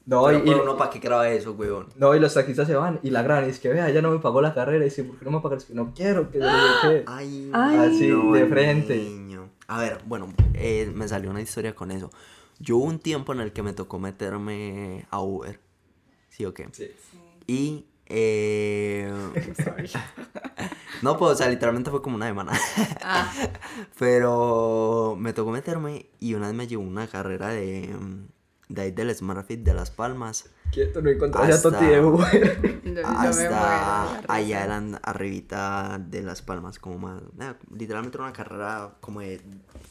[0.05, 1.87] No, y, Pero, y- pero uno para qué graba eso, weón.
[1.95, 4.11] no, y los taxistas se van y la gran, y es que, vea, ella no
[4.11, 5.63] me pagó la carrera, y dice, ¿por qué no me pagas?
[5.63, 7.03] Es que no quiero, que yo no sé qué.
[7.07, 7.77] Ay, Ay.
[7.77, 8.95] Así, no, de frente.
[8.97, 9.49] niño.
[9.67, 12.11] A ver, bueno, eh, me salió una historia con eso.
[12.59, 15.59] Yo hubo un tiempo en el que me tocó meterme a Uber.
[16.29, 16.69] ¿Sí o qué?
[16.71, 16.91] Sí.
[17.47, 17.85] Y.
[18.07, 19.11] Eh...
[21.01, 22.51] no, pues, o sea, literalmente fue como una semana.
[23.01, 23.31] Ah,
[23.99, 27.95] Pero me tocó meterme y una vez me llevó una carrera de,
[28.69, 32.01] de ahí del Smart Fit de Las Palmas Quieto, no encontré a Hasta- Toti de
[32.01, 32.81] Uber.
[32.85, 38.95] No, hasta la allá eran arribita de Las Palmas, como más, nada, literalmente una carrera
[39.01, 39.41] como de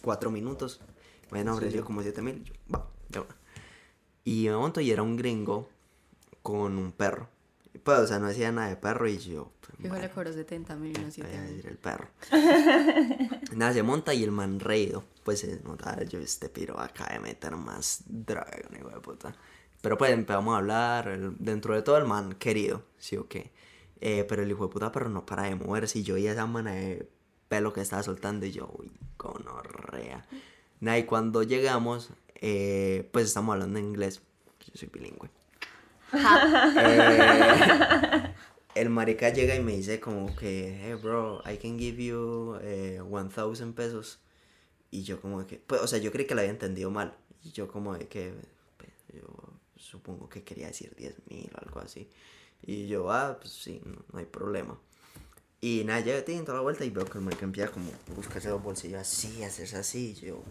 [0.00, 0.80] cuatro minutos.
[1.30, 1.58] Bueno, Sí.
[1.58, 3.36] ofreció como siete mil, yo, va, de una.
[4.24, 5.68] Y me monto y era un gringo
[6.42, 7.28] con un perro.
[7.82, 10.76] Pues, o sea, no decía nada de perro y yo, pues, Fijo, le cobró 70
[10.76, 11.50] mil y no 7 voy a mil.
[11.56, 12.08] decir el perro.
[13.56, 15.04] Nada, se monta y el man reído.
[15.24, 19.34] Pues se nota, yo este piro acá de meter más droga, un hijo de puta.
[19.82, 23.52] Pero pues empezamos a hablar, el- dentro de todo el man querido, sí o qué.
[24.00, 26.46] Eh, pero el hijo de puta pero no para de moverse y yo y esa
[26.46, 27.08] mana de
[27.48, 30.26] pelo que estaba soltando y yo, uy, gonorrea.
[30.84, 34.20] Nada, y cuando llegamos, eh, pues estamos hablando en inglés,
[34.66, 35.30] yo soy bilingüe.
[36.76, 38.34] Eh,
[38.74, 43.00] el marica llega y me dice como que, hey bro, I can give you eh,
[43.02, 44.18] 1000 pesos.
[44.90, 47.16] Y yo como de que, pues, o sea, yo creí que lo había entendido mal.
[47.42, 48.34] Y yo como de que,
[48.76, 49.26] pues, yo
[49.76, 52.10] supongo que quería decir 10 mil o algo así.
[52.60, 54.78] Y yo, ah, pues sí, no, no hay problema.
[55.62, 58.14] Y nada, llega tin, toda la vuelta y veo que el marica empieza como a
[58.14, 60.14] buscarse los bolsillos así, hacerse así.
[60.20, 60.44] Y yo,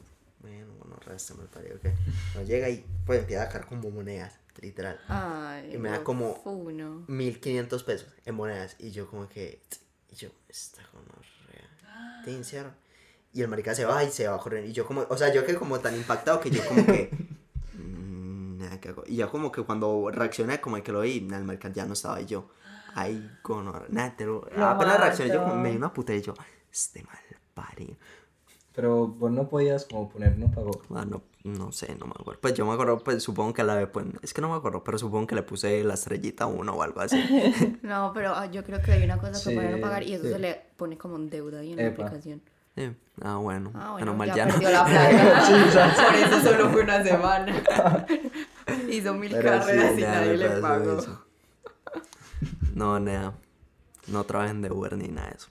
[0.44, 1.92] bueno, bueno, resta me parió que.
[2.36, 5.00] No llega y pues empieza a sacar como monedas, literal.
[5.08, 7.04] Ay, Y me da como- funo.
[7.08, 8.76] 1500 pesos en monedas.
[8.80, 9.62] Y yo como que,
[10.12, 12.22] y yo, esta gonorrea.
[12.26, 12.76] Tin, cierra.
[13.34, 14.64] Y el marica se va y se va a correr.
[14.66, 17.10] Y yo como, o sea, yo que como tan impactado que yo como que...
[17.74, 19.04] mm, nada, ¿qué hago?
[19.08, 21.94] Y ya como que cuando reaccioné como que lo vi, nada, el marica ya no
[21.94, 22.50] estaba y yo.
[22.96, 23.88] Ay, gonorrea.
[23.90, 24.48] Nada, te lo...
[24.56, 26.34] Lo apenas reaccioné yo como me di una puta y yo,
[26.72, 27.18] este mal
[27.56, 27.96] parido.
[28.76, 30.72] Pero vos no podías como poner no pagó.
[30.96, 32.42] Ah, no, no sé, no me acuerdo.
[32.42, 34.98] Pues yo me acuerdo, pues supongo que la pues, es que no me acuerdo, pero
[34.98, 37.22] supongo que le puse la estrellita 1 o algo así.
[37.84, 40.24] No, pero ah, yo creo que hay una cosa que Sí, no pagar y eso
[40.24, 40.32] sí.
[40.32, 42.42] se le pone como en deuda ahí en la aplicación.
[42.76, 42.92] Sí.
[43.22, 43.72] Ah, bueno.
[43.76, 44.52] Ah, bueno, Menos mal ya, ya, no.
[44.54, 45.96] perdió la plata.
[46.08, 47.66] Por eso solo fue una semana.
[48.90, 50.98] Hizo mil Pero sí, carreras y Ya nadie le pagó.
[51.00, 51.26] eso.
[52.74, 53.34] No, nada.
[54.08, 55.50] No trabajen de Uber ni nada de eso.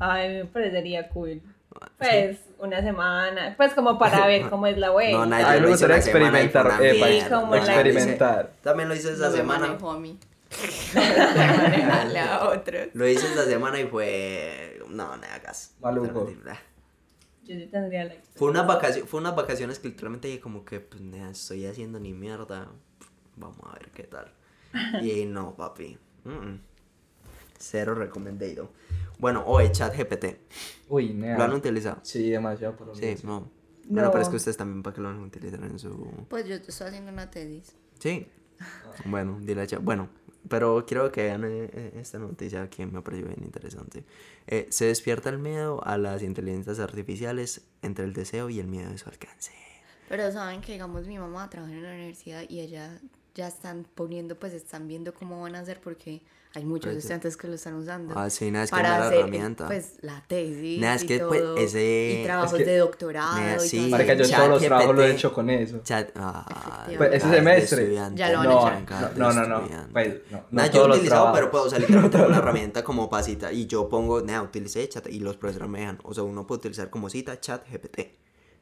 [0.00, 1.40] Ay, me parecería cool.
[1.98, 5.12] Pues una semana, pues como para ver cómo es la web.
[5.12, 7.06] No, nada, Ay, yo me lo hice gustaría una semana y fue experimentar, una epa,
[7.08, 7.40] mierda.
[7.40, 8.52] como la- experimentar.
[8.62, 9.66] También lo hice esa No semana.
[9.66, 10.18] manejó a mí.
[10.94, 11.00] Me
[11.56, 12.88] manejarle a otros.
[12.94, 14.80] Lo hice esta semana y fue.
[14.88, 15.74] No, nada, gas.
[15.80, 16.30] Maluco.
[17.42, 20.80] Yo sí tendría la Fue unas vacaciones, fue unas vacaciones que literalmente dije como que
[20.80, 22.68] pues nada, estoy haciendo ni mierda.
[23.36, 24.32] Vamos a ver qué tal.
[25.02, 25.98] Y no, papi.
[26.24, 26.60] Mm, mm.
[27.58, 28.70] Cero recomendado.
[29.18, 30.38] Bueno, oye, chat GPT.
[30.88, 31.36] Uy, nea.
[31.38, 31.98] ¿Lo han utilizado?
[32.02, 33.24] Sí, demasiado por lo Sí, menos.
[33.24, 33.50] no.
[33.86, 34.10] Bueno, No.
[34.12, 36.06] pero es que ustedes también para que lo van a utilizar en su...
[36.28, 37.74] Pues yo estoy haciendo una tesis.
[37.98, 38.26] Sí.
[39.06, 40.08] Bueno, dile a Cha- Bueno,
[40.48, 44.04] pero quiero que vean eh, eh, esta noticia que me pareció bien interesante.
[44.46, 48.90] Eh, se despierta el miedo a las inteligencias artificiales entre el deseo y el miedo
[48.90, 49.52] de su alcance.
[50.08, 52.98] Pero saben que, digamos, mi mamá trabaja en la universidad y ella
[53.34, 56.22] ya están poniendo, pues están viendo cómo van a hacer porque
[56.56, 58.14] hay muchos Pero- estudiantes que lo están usando.
[58.16, 59.66] Ah, sí, nada, es que para hacer, eh, herramienta.
[59.66, 62.76] pues, la tesis Nada, es y que, pues, todo, ese- y trabajos es que- de
[62.78, 63.76] doctorado Nada, y sí.
[63.78, 64.30] todo Marica, yo eso.
[64.30, 65.16] Chat todos los trabajos lo he GPT.
[65.18, 65.80] hecho con eso.
[65.82, 67.94] Chat, ah, Pues, ese de semestre.
[68.14, 70.98] Ya lo van a no, no, no, no, pues, no, no Nada, yo todos he
[71.00, 71.50] utilizado, pero trabajos.
[71.50, 73.50] pues, o sea, literalmente una herramienta como para cita.
[73.52, 75.98] Y yo pongo, nada, utilicé chat y los profesores me dejan.
[76.04, 78.14] O sea, uno puede utilizar como cita chat GPT.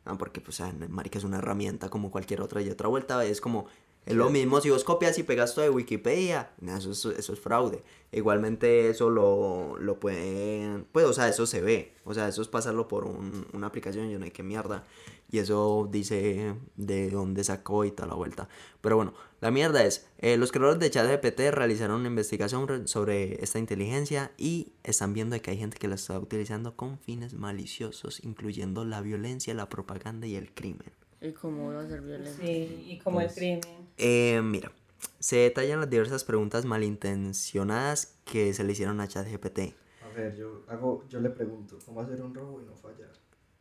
[0.06, 2.62] Ah, porque, pues, o sea, marica es una herramienta como cualquier otra.
[2.62, 3.66] Y otra vuelta es como,
[4.04, 6.50] es lo mismo si vos copias y pegas todo de Wikipedia.
[6.66, 7.82] Eso, es- eso es fraude.
[8.10, 11.94] Igualmente eso lo, lo pueden, pues, o sea, eso se ve.
[12.04, 14.84] O sea, eso es pasarlo por un- una aplicación, yo no sé qué mierda.
[15.30, 18.48] Y eso dice de dónde sacó y tal la vuelta.
[18.82, 23.42] Pero bueno, la mierda es, eh, los creadores de ChatGPT realizaron una investigación re- sobre
[23.42, 28.22] esta inteligencia y están viendo que hay gente que la está utilizando con fines maliciosos,
[28.24, 30.92] incluyendo la violencia, la propaganda y el crimen.
[31.22, 32.42] ¿Y cómo va a ser violento?
[32.42, 33.60] Sí, y como el Pues, crimen.
[33.96, 34.72] Eh, mira,
[35.20, 39.74] se detallan las diversas preguntas malintencionadas que se le hicieron a ChatGPT.
[40.04, 43.12] A ver, yo, hago, yo le pregunto, ¿cómo hacer un robo y no fallar?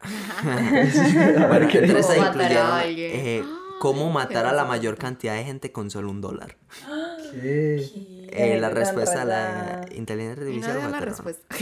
[1.50, 1.80] Bueno, ¿qué?
[1.80, 3.12] entre esas ¿Cómo matar a incluyeron alguien?
[3.14, 3.44] eh,
[3.80, 4.68] cómo qué matar a la raro.
[4.70, 6.58] mayor cantidad de gente con solo un dólar.
[7.32, 7.90] ¿Qué?
[8.34, 11.56] Eh, la respuesta a la inteligencia Y no artificial la matar- respuesta.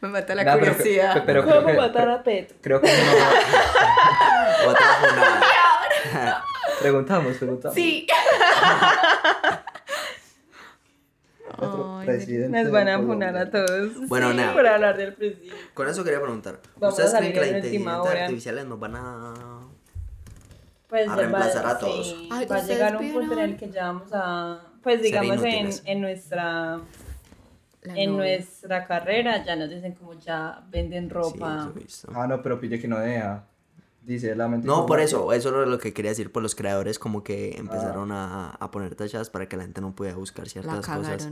[0.00, 1.22] Me mata la pero- curiosidad.
[1.26, 2.56] pero- creo ¿Cómo que- matar a Petro?
[2.62, 2.94] Creo que no.
[4.70, 6.44] Otra funada.
[6.80, 7.74] Preguntamos, preguntamos.
[7.74, 8.06] Sí.
[11.56, 14.08] Ay, Nos van a funar a todos.
[14.08, 14.52] Bueno, Sí, nada.
[14.52, 15.54] Por hablar del presidente.
[15.72, 16.58] Con eso quería preguntar.
[16.76, 19.60] Vamos ¿Ustedes a creen que las inteligencias artificiales nos van a...
[20.88, 22.16] Pues A va- reemplazar a sí, todos.
[22.30, 25.42] Ay, va a ¿ustedes llegar un punto en el que ya vamos a, pues digamos
[25.42, 26.80] en, en nuestra
[27.82, 28.36] La en novia.
[28.36, 31.72] nuestra carrera ya nos dicen como ya venden ropa.
[32.14, 33.44] Ah, no, pero pille que no deja.
[34.02, 34.66] Dice la mente.
[34.66, 38.12] No, por eso, eso es lo que quería decir, pues los creadores como que empezaron
[38.12, 41.28] a, a poner tachadas para que la gente no pudiera buscar La ciertas cosas.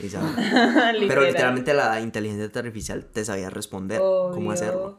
[0.00, 1.24] Y Pero Literal.
[1.26, 4.98] literalmente la inteligencia artificial te sabía responder cómo hacerlo.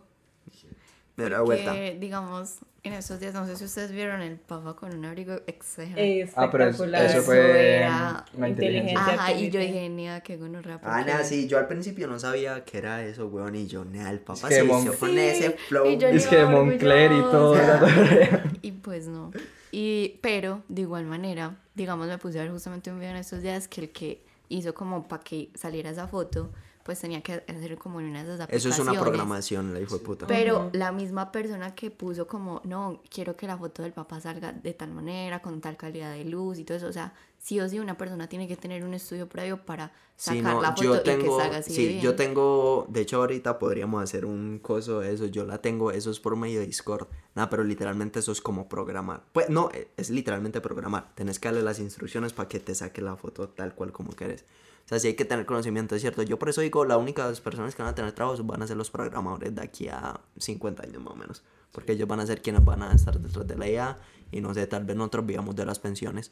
[1.28, 1.74] Da vuelta.
[1.74, 6.32] Digamos, en esos días, no sé si ustedes vieron el papa con un abrigo exagerado.
[6.36, 9.00] Ah, pero es- eso Eso fue era una inteligencia.
[9.00, 10.76] Ajá, y yo dije, nea, qué gonorrea.
[10.76, 13.84] Ah, porque- nada, sí, yo al principio no sabía que era eso, weón, y yo,
[13.84, 15.86] nada, el papá que se Mon- hizo con ese flow.
[15.88, 17.56] y yo Es que Moncler y todo.
[18.62, 19.32] Y pues no.
[19.72, 23.42] Y, pero, de igual manera, digamos, me puse a ver justamente un video en estos
[23.42, 26.52] días que el que hizo como para que saliera esa foto,
[26.90, 29.00] pues tenía que hacer como una de esas Eso es una aplicaciones.
[29.00, 30.26] programación, la hijo de puta.
[30.26, 34.54] Pero la misma persona que puso como, no, quiero que la foto del papá salga
[34.54, 36.88] de tal manera, con tal calidad de luz y todo eso.
[36.88, 40.36] O sea, sí o sí una persona tiene que tener un estudio previo para sacar
[40.36, 42.02] Sí, no, la foto yo y que tengo, salga así de sí, bien.
[42.02, 46.10] yo tengo, de hecho ahorita podríamos hacer un coso de eso, yo la tengo, eso
[46.10, 50.10] es por medio de Discord, nada, pero literalmente eso es como programar, pues no, es
[50.10, 53.92] literalmente programar, tenés que darle las instrucciones para que te saque la foto tal cual
[53.92, 54.44] como querés,
[54.90, 57.40] o sea, sí hay que tener conocimiento, es cierto, yo por eso digo, las únicas
[57.42, 60.82] personas que van a tener trabajos van a ser los programadores de aquí a 50
[60.82, 63.56] años más o menos, porque ellos van a ser quienes van a estar detrás de
[63.56, 63.98] la IA
[64.32, 66.32] y no sé, tal vez nosotros vivamos de las pensiones.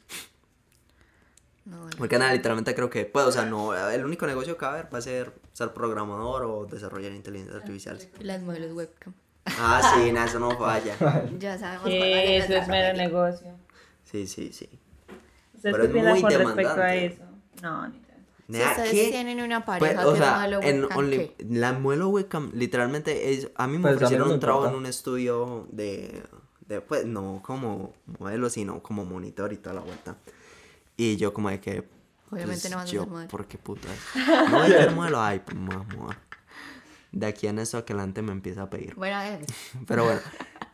[1.66, 4.72] No, Porque nada, literalmente creo que, pues, o sea, no, el único negocio que va
[4.72, 8.00] a haber va a ser ser programador o desarrollar inteligencia artificial.
[8.18, 9.14] las modelos webcam.
[9.44, 10.96] Ah, sí, nada, eso no falla.
[11.38, 13.54] Ya sabemos el eso es mero negocio.
[14.02, 14.68] Sí, sí, sí.
[15.54, 17.06] ¿Ustedes Pero qué es muy con respecto a demandante.
[17.06, 17.24] eso?
[17.62, 18.07] No, ni.
[18.50, 19.08] Si ustedes ¿qué?
[19.10, 21.46] tienen una Pues, pareja o que sea, modelo en webcam, Only- ¿qué?
[21.50, 24.74] la modelo webcam literalmente es, a mí me Pues, a ofrecieron no un trabajo en
[24.74, 26.22] un estudio de,
[26.66, 30.16] de, pues, no como modelo, sino como monitor y toda la vuelta.
[30.96, 31.84] Y yo como de que,
[32.30, 33.28] Obviamente pues, no vas a yo, ser modelo.
[33.30, 33.92] ¿por qué putas?
[34.14, 36.18] No voy a ser modelo, ay, pues, mamá.
[37.12, 38.94] De aquí en eso que la gente me empieza a pedir.
[38.94, 39.40] Bueno, a ver,
[39.86, 40.20] Pero bueno,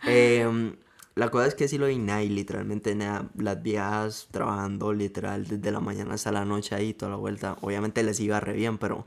[0.07, 0.77] em,
[1.15, 5.47] la cosa es que sí lo vi nada y literalmente nada, las viejas trabajando literal
[5.47, 7.57] desde la mañana hasta la noche ahí toda la vuelta.
[7.61, 9.07] Obviamente les iba re bien, pero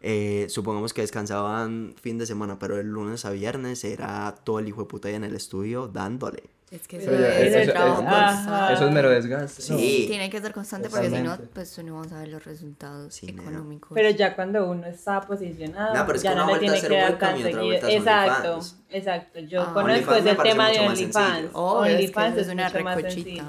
[0.00, 4.68] eh, supongamos que descansaban fin de semana, pero el lunes a viernes era todo el
[4.68, 6.44] hijo de puta ahí en el estudio dándole.
[6.72, 9.62] Es que Pero eso ya, es eso es- eso- es mero desgaste.
[9.72, 9.78] ¿no?
[9.78, 10.04] Sí.
[10.08, 13.28] Tiene que ser constante porque si no, pues no vamos a ver los resultados Sí,
[13.28, 13.90] económicos.
[13.94, 17.40] Pero ya cuando uno está posicionado, pero es ya no le tiene que dar tan
[17.42, 17.88] seguido.
[17.88, 19.40] Exacto, exacto.
[19.40, 19.72] Yo Ah.
[19.74, 21.50] conozco ese tema de OnlyFans.
[21.52, 23.44] Oh, OnlyFans es es una recochita.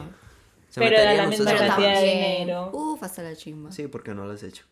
[0.69, 2.71] ¿Se Pero da la misma cantidad de dinero.
[2.73, 3.71] Uf, hasta la chimba.
[3.71, 4.65] Sí, porque no lo has hecho.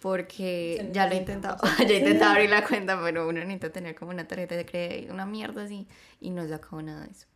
[0.00, 3.70] Porque Se ya lo he intentado, ya he intentado abrir la cuenta, pero uno necesita
[3.70, 5.86] tener como una tarjeta de crédito, una mierda así,
[6.20, 7.26] y no he sacado nada de eso.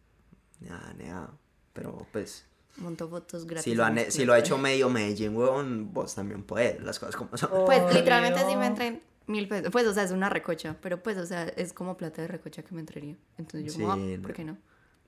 [0.69, 1.31] Nada, nada.
[1.73, 2.47] Pero pues,
[2.77, 3.65] Monto fotos gratis.
[3.65, 7.17] si lo, han- si lo ha hecho medio Medellín, weón, vos también puedes, las cosas
[7.17, 7.51] como son.
[7.67, 9.71] Pues literalmente sí me entran mil pesos.
[9.71, 12.63] Pues, o sea, es una recocha, pero pues, o sea, es como plata de recocha
[12.63, 13.17] que me entraría.
[13.39, 14.35] Entonces yo, como, ah, Sí, ¿por no.
[14.37, 14.57] qué no?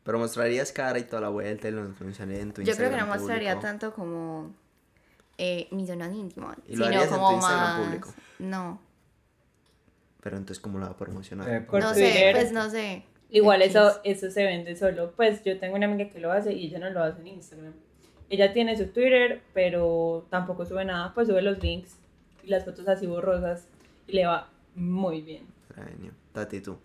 [0.05, 2.97] Pero mostrarías cara y toda la vuelta y lo anunciaría en tu Yo creo que
[2.97, 3.67] no mostraría público.
[3.67, 4.55] tanto como
[5.39, 7.81] eh, íntimas, ¿Y lo sino harías en tu como más...
[7.81, 8.15] público?
[8.39, 8.81] No,
[10.23, 11.49] Pero entonces, ¿cómo lo va a promocionar?
[11.49, 13.05] Eh, no sé, pues no sé.
[13.31, 15.13] Igual eso, eso se vende solo.
[15.17, 17.73] Pues yo tengo una amiga que lo hace y ella no lo hace en Instagram.
[18.31, 21.97] Ella tiene su Twitter, pero tampoco sube nada, pues sube los links
[22.45, 23.67] y las fotos así borrosas
[24.07, 25.45] y le va muy bien.
[25.75, 26.13] Genio.
[26.33, 26.79] Tati, tú.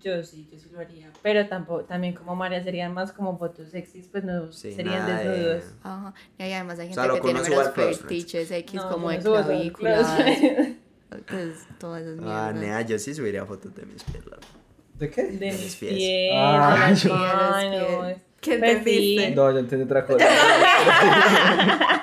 [0.00, 1.10] Yo sí, yo sí lo haría.
[1.22, 5.20] Pero tampoco, también como María serían más como fotos sexys, pues no Sí, serían nada
[5.20, 5.74] de- desnudos.
[5.82, 6.14] Ajá.
[6.38, 9.18] Y además hay O gente sea, lo que tiene unos fetiches X No, como yo
[9.18, 10.06] de clavículas,
[11.28, 12.54] pues todas esas Ah, mierdas.
[12.54, 14.38] nea, yo sí subiría fotos de mis verdad.
[14.98, 15.22] ¿De qué?
[15.24, 15.94] De mis mis pies.
[15.94, 18.16] pies, Ah, de las yo- de manos.
[18.40, 19.30] ¿Qué entendiste?
[19.30, 20.24] No, yo entendí otra cosa.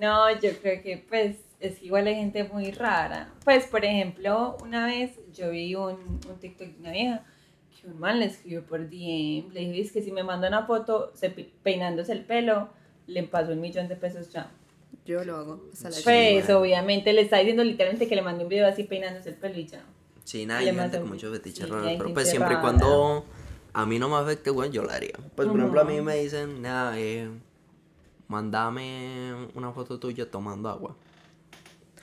[0.00, 3.32] No, yo creo que pues es que igual hay gente muy rara.
[3.44, 7.24] Pues por ejemplo, una vez yo vi un, un TikTok de una vieja
[7.80, 10.66] que un man le escribió por DM, le dijo, es que si me manda una
[10.66, 12.68] foto se pe- peinándose el pelo,
[13.06, 14.50] le pasó un millón de pesos ya.
[15.06, 15.64] Yo lo hago.
[16.02, 19.58] Pues obviamente le está diciendo literalmente que le mandé un video así peinándose el pelo
[19.58, 19.82] y ya.
[20.24, 22.56] Sí, nada, Y hay gente con muchos fetiches sí, raros, hay pero pues siempre y
[22.58, 23.24] cuando
[23.74, 25.14] a mí no me afecte, bueno, yo lo haría.
[25.34, 27.28] Pues por ejemplo, a mí me dicen, nada, eh,
[28.28, 30.96] mándame una foto tuya tomando agua.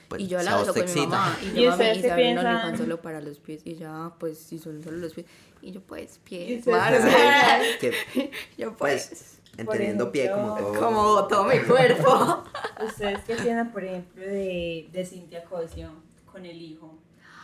[0.08, 1.38] Pues, y yo la te con mi mamá.
[1.42, 2.76] Y ¿Y yo mami, ustedes y se piensan?
[2.76, 3.62] Solo para los pies.
[3.64, 5.26] Y ya, pues, si son solo los pies.
[5.62, 6.64] Y yo, pues, ¿Y pies.
[8.58, 9.40] yo, pues, pues.
[9.56, 10.84] entendiendo pie como ejemplo, todo.
[10.84, 12.44] Como todo mi cuerpo.
[12.86, 15.90] ¿Ustedes qué piensan, por ejemplo, de, de Cintia Cosio
[16.30, 16.98] con el hijo?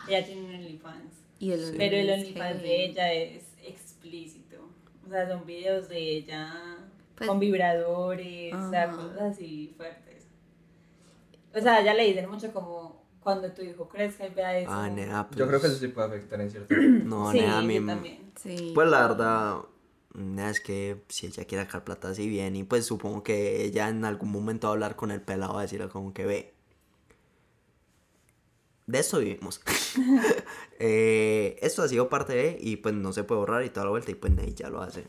[0.09, 1.13] Ella tiene un OnlyFans.
[1.39, 4.57] Y el Pero el OnlyFans de ella es explícito.
[5.05, 6.77] O sea, son videos de ella
[7.15, 10.27] Pues- con vibradores, o sea, cosas así fuertes.
[11.55, 14.71] O sea, a ella le dicen mucho como cuando tu hijo crezca y vea eso.
[14.71, 17.57] Ah, nea, pues, Yo creo que eso sí puede afectar en cierto No, sí, nea,
[17.57, 17.75] a mí...
[17.75, 18.31] yo también.
[18.35, 18.71] Sí.
[18.73, 19.57] Pues la verdad,
[20.13, 23.89] nea, es que si ella quiere sacar plata así bien, y pues supongo que ella
[23.89, 26.53] en algún momento va a hablar con el pelado, va a decirle como que ve.
[28.89, 29.61] De esto vivimos.
[30.81, 33.89] Eh, esto ha sido parte de, y pues no se puede borrar y toda la
[33.89, 35.07] vuelta, y pues ahí ya lo hace.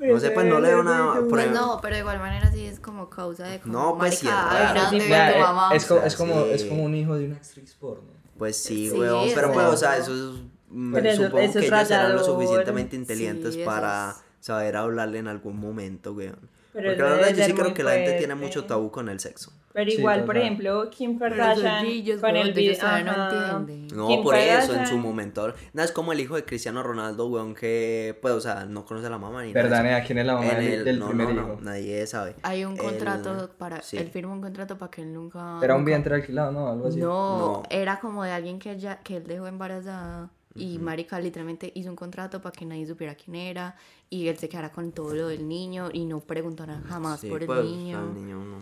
[0.00, 1.20] No sé, pues no le veo una.
[1.30, 4.26] Pues no, pero de igual manera sí es como causa de como, No, pues sí,
[4.26, 4.80] marica, es ay, raro.
[4.90, 5.76] ¿dónde Sí, eh?
[5.76, 6.50] Es, como, es, como, sí.
[6.50, 8.10] es como un hijo de una actriz porno.
[8.36, 11.44] Pues sí, Sí, weón, es pero pues, o sea, eso es, mm, Pero eso- supongo
[11.44, 15.28] eso que es ellos serán lo suficientemente inteligentes Sí, eso para es- saber hablarle en
[15.28, 16.38] algún momento, weón.
[16.78, 19.18] Pero Porque la verdad yo sí creo que la gente tiene mucho tabú con el
[19.18, 19.52] sexo.
[19.72, 21.84] Pero Sí, igual, por ejemplo, Kim Kardashian
[22.20, 22.76] con el video.
[22.78, 23.56] todavía no ajá.
[23.58, 23.96] entienden.
[23.96, 25.54] No, Kim por eso, en su momento.
[25.72, 29.06] Nada, es como el hijo de Cristiano Ronaldo, weón, que, pues, o sea, no conoce
[29.06, 29.62] a la mamá ni nada.
[29.62, 29.96] ¿Verdad, de eso.
[29.98, 30.06] nea?
[30.06, 31.60] ¿Quién es la mamá el- del no, primer no, no, hijo?
[31.62, 32.34] nadie sabe.
[32.42, 33.96] Hay un El- contrato para, sí.
[33.98, 35.58] él firma un contrato para que él nunca...
[35.62, 36.68] Era un vientre alquilado, ¿no?
[36.70, 36.98] Algo así.
[36.98, 37.62] No, No.
[37.70, 41.96] era como de alguien que, ella, que él dejó embarazada y Marica literalmente hizo un
[41.96, 43.76] contrato para que nadie supiera quién era
[44.10, 47.42] y él se quedara con todo lo del niño y no preguntara jamás Sí, por
[47.42, 47.98] el pues, niño.
[47.98, 48.58] al niño, no.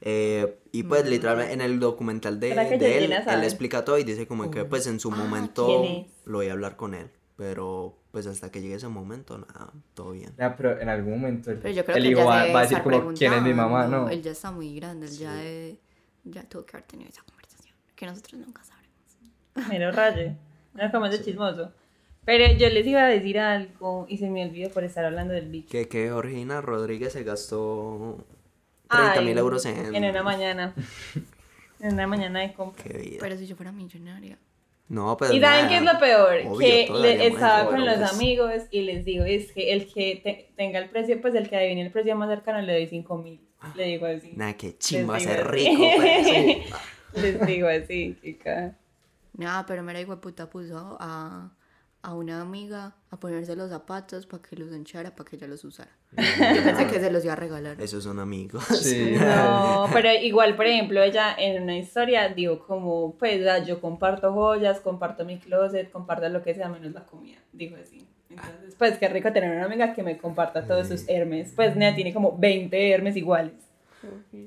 [0.00, 3.96] Eh, y pues literalmente en el documental de, ¿Será que de él, él explica todo
[3.98, 7.08] y dice como que pues en su Ah, momento lo voy a hablar con él.
[7.36, 10.32] Pero pues hasta que llegue ese momento, nada, todo bien.
[10.38, 12.58] Ya, pero en algún momento el, Pero yo creo el que hijo ya va, va
[12.60, 14.08] a decir como quién es mi mamá, ¿no?
[14.08, 15.80] Él ya está muy grande, él ya, de-
[16.24, 17.74] ya tuvo que haber tenido esa conversación.
[17.96, 19.68] Que nosotros nunca sabremos.
[19.68, 20.36] Mero raye.
[20.92, 21.72] Como de chismoso.
[22.24, 25.48] Pero yo les iba a decir algo y se me olvidó por estar hablando del
[25.48, 25.68] bicho.
[25.70, 28.24] Que, que Georgina Rodríguez se gastó
[28.88, 29.94] 30 Ay, mil euros en...
[29.94, 30.74] En una mañana.
[31.80, 32.82] en una mañana de compra.
[32.82, 33.16] Qué vida.
[33.20, 34.38] Pero si yo fuera millonaria.
[34.88, 36.36] No, pero Y ¿saben qué es lo peor?
[36.46, 40.20] obvio, que le- estaba con los pues- amigos y les digo, es que el que
[40.22, 43.16] te- tenga el precio, pues el que adivine el precio más cercano le doy 5
[43.18, 43.40] mil.
[43.76, 44.32] Le digo así.
[44.36, 46.58] Nada, que chimba ser rico, pues.
[47.22, 48.76] Les digo así, chica.
[49.36, 51.50] Nada, pero mera hijo de puta puso a,
[52.02, 55.64] a una amiga a ponerse los zapatos para que los hinchara, para que ella los
[55.64, 55.90] usara.
[56.16, 57.80] Yo pensé que se los iba a regalar.
[57.80, 58.64] Esos son amigos.
[58.82, 59.16] Sí.
[59.18, 64.32] No, pero igual, por ejemplo, ella en una historia dijo como, pues ah, yo comparto
[64.32, 68.06] joyas, comparto mi closet, comparto lo que sea menos la comida, dijo así.
[68.30, 71.52] Entonces, pues qué rico tener una amiga que me comparta todos sus Hermes.
[71.54, 73.54] Pues Nea tiene como 20 Hermes iguales.
[74.30, 74.46] Sí.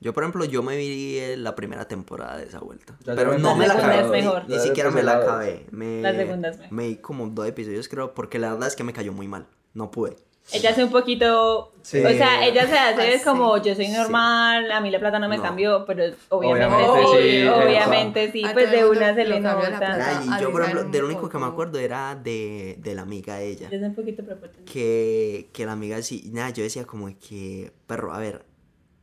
[0.00, 2.96] Yo, por ejemplo, yo me vi eh, la primera temporada de esa vuelta.
[3.04, 4.00] Ya pero no me la La acabé.
[4.00, 4.44] es mejor.
[4.48, 5.66] Ni Ya siquiera me la la- acabé.
[5.70, 6.72] Me, La segunda es mejor.
[6.72, 9.46] Me di como dos episodios, creo, porque la verdad es que me cayó muy mal.
[9.74, 10.16] No pude.
[10.52, 12.02] Ella hace un poquito, Sí.
[12.02, 13.68] o sea, ella se hace Ah, como sí.
[13.68, 15.42] yo soy normal, a mí la plata no me No.
[15.42, 19.54] cambió, pero obviamente, Obviamente sí, sí, obviamente sí, pues de una se lo le la
[19.70, 20.22] nota.
[20.24, 23.02] y yo, por ejemplo, un de lo único que me acuerdo era de, de la
[23.02, 23.68] amiga de ella.
[23.70, 24.64] Yo soy un poquito prepotente.
[24.64, 28.44] que, que la amiga sí, nada, yo decía como que, perro, a ver,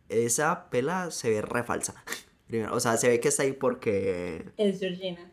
[0.10, 2.04] esa pela se ve re falsa.
[2.48, 5.32] Primero, o sea, se ve que está ahí porque, Es Georgina.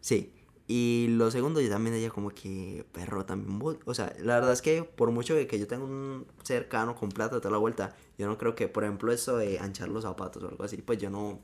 [0.00, 0.30] sí.
[0.66, 4.52] Y lo segundo, yo también decía como que, perro, también, vos- o sea, la verdad
[4.54, 8.26] es que por mucho que, yo tenga un cercano con plata toda la vuelta, yo
[8.26, 11.10] no creo que, por ejemplo, eso de anchar los zapatos o algo así, pues yo
[11.10, 11.38] no,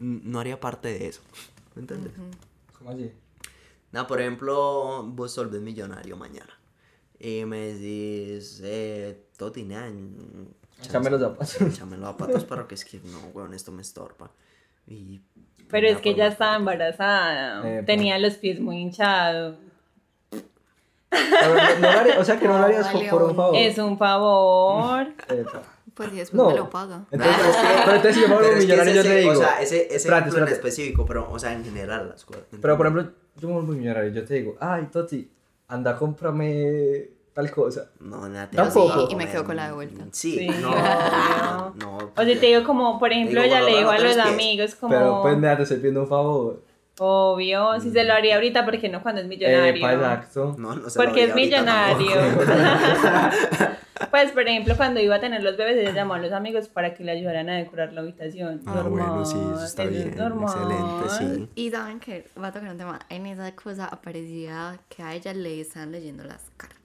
[0.00, 1.20] no haría parte de eso.
[1.74, 2.12] ¿Me entiendes?
[2.76, 3.12] ¿Cómo así?
[3.92, 6.58] Nada, por ejemplo, vos te volvés millonario mañana.
[7.18, 9.92] Y me decís, eh, Toti, nada,
[10.82, 11.60] Échame los zapatos.
[11.60, 14.30] Échame los zapatos, pero que es que no, weón, esto me estorba.
[14.86, 15.20] Y.
[15.68, 19.56] Pero es que más estaba embarazada, Eh, tenía los pies muy hinchados.
[21.10, 23.56] Pero no- no o sea que no lo harías por, Vale, por un favor.
[23.56, 25.06] Es un favor.
[25.28, 25.62] Epa.
[25.94, 26.50] Pues y después No.
[26.50, 27.06] me lo paga.
[27.10, 29.32] Entonces, pero entonces si yo me que millonario, ese, yo te digo.
[29.32, 32.42] O sea, ese, ese Espérate, ejemplo en específico, pero, o sea, en general las cosas.
[32.50, 35.30] ¿me Pero por ejemplo, yo me vuelvo millonario, yo te digo, ay, Toti,
[35.68, 37.90] anda, cómprame tal cosa.
[38.00, 39.06] No, nada, te Tampoco.
[39.06, 40.04] a Y me quedo con la de vuelta.
[40.10, 41.74] Sí, Sí, no, obvio.
[41.76, 41.96] no.
[41.98, 44.16] O sea, te digo como, por ejemplo, digo, ella bueno, le dijo no a los
[44.18, 46.62] amigos como, Pero pues nada, te estoy pidiendo un favor.
[46.98, 49.76] obvio, si se lo haría ahorita, porque no cuando es millonario?
[49.86, 50.54] Epa, exacto.
[50.58, 52.16] No, no se lo Porque es haría ahorita millonario.
[54.10, 56.94] pues, por ejemplo, cuando iba a tener los bebés, ella llamó a los amigos para
[56.94, 58.62] que le ayudaran a decorar la habitación.
[58.66, 60.48] Ah, bueno, sí, eso está es bien, normal.
[60.48, 61.08] excelente,
[61.44, 61.48] sí.
[61.54, 62.98] Y saben que va a tocar un tema.
[63.10, 66.75] En esa cosa aparecía que a ella le estaban leyendo las cartas.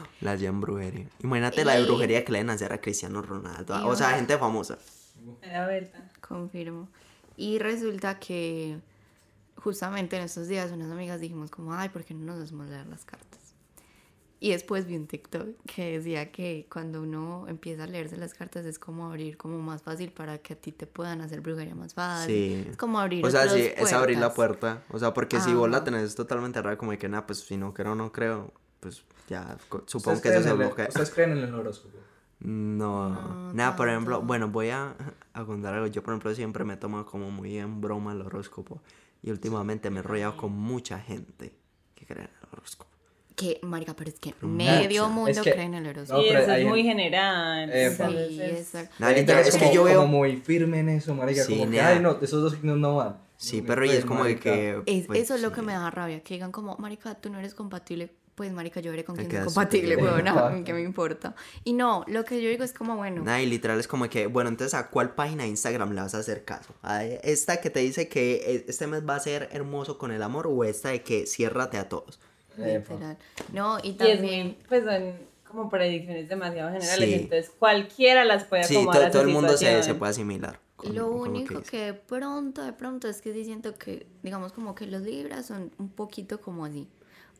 [0.20, 1.06] La hacían brujería.
[1.22, 3.78] Imagínate la de brujería que le deben hacer a Cristiano Ronaldo.
[3.80, 4.78] Y O sea, una- gente famosa.
[5.42, 6.10] Era verdad.
[6.20, 6.88] Confirmo.
[7.36, 8.78] Y resulta que
[9.56, 12.86] justamente en estos días unas amigas dijimos como, ay, ¿por qué no nos hacemos leer
[12.86, 13.40] las cartas?
[14.40, 18.66] Y después vi un TikTok que decía que cuando uno empieza a leerse las cartas
[18.66, 21.94] es como abrir como más fácil para que a ti te puedan hacer brujería más
[21.94, 22.34] fácil.
[22.64, 22.66] Sí.
[22.70, 24.82] Es como abrir O sea, sí, es abrir la puerta.
[24.90, 27.56] O sea, porque si vos la tenés totalmente rara, como de que nada, pues si
[27.56, 29.56] no creo, no creo, pues ya,
[29.86, 30.88] supongo ¿Ustedes que eso se bloquea.
[30.88, 31.98] ¿Ustedes creen en el horóscopo?
[32.40, 34.94] No, No, nada, por ejemplo, bueno, voy a,
[35.32, 35.86] a contar algo.
[35.86, 38.80] Yo, por ejemplo, siempre me tomo como muy en broma el horóscopo.
[39.22, 41.54] Y últimamente me he rodeado con mucha gente
[41.94, 42.90] que cree en el horóscopo.
[43.36, 45.14] Que, marica, pero es que Pero medio mucha.
[45.14, 46.20] mundo Es que- cree en el horóscopo.
[46.20, 47.70] No, eso es muy en- general.
[47.72, 48.94] Entonces Sí, es- exacto.
[48.98, 50.00] Gente literal, es que como- yo veo...
[50.02, 52.96] como muy firme en eso, marica, Sí, como que, ay, no, esos dos signos no
[52.96, 53.16] van.
[53.36, 54.82] Sí, pero y pues, es como de marica, que...
[54.86, 57.38] Es- pues, eso es lo que me da rabia, que digan como, marica, tú no
[57.38, 58.12] eres compatible.
[58.42, 60.24] Pues, marica, yo veré con quién quedas compatible, weón,
[60.54, 61.34] mí qué me importa.
[61.64, 64.26] Y no, lo que yo digo es como, bueno, Nada, y literal es como que,
[64.26, 66.74] bueno, entonces ¿a cuál página de Instagram le vas a hacer caso?
[66.82, 70.22] ¿A esta que te dice que e- este mes va a ser hermoso con el
[70.22, 72.18] amor o esta de que ciérrate a todos?
[72.56, 73.16] Literal.
[73.52, 74.46] No, y Y es también...
[74.48, 75.14] muy, pues son
[75.48, 77.14] como predicciones demasiado generales, Sí.
[77.14, 80.58] entonces cualquiera las puede Sí, acomodar todo su el mundo se, se puede asimilar.
[80.76, 81.70] con- Lo único dice.
[81.70, 85.46] que de pronto, de pronto es que sí siento que, digamos, como que los libras
[85.46, 86.88] son un poquito como así.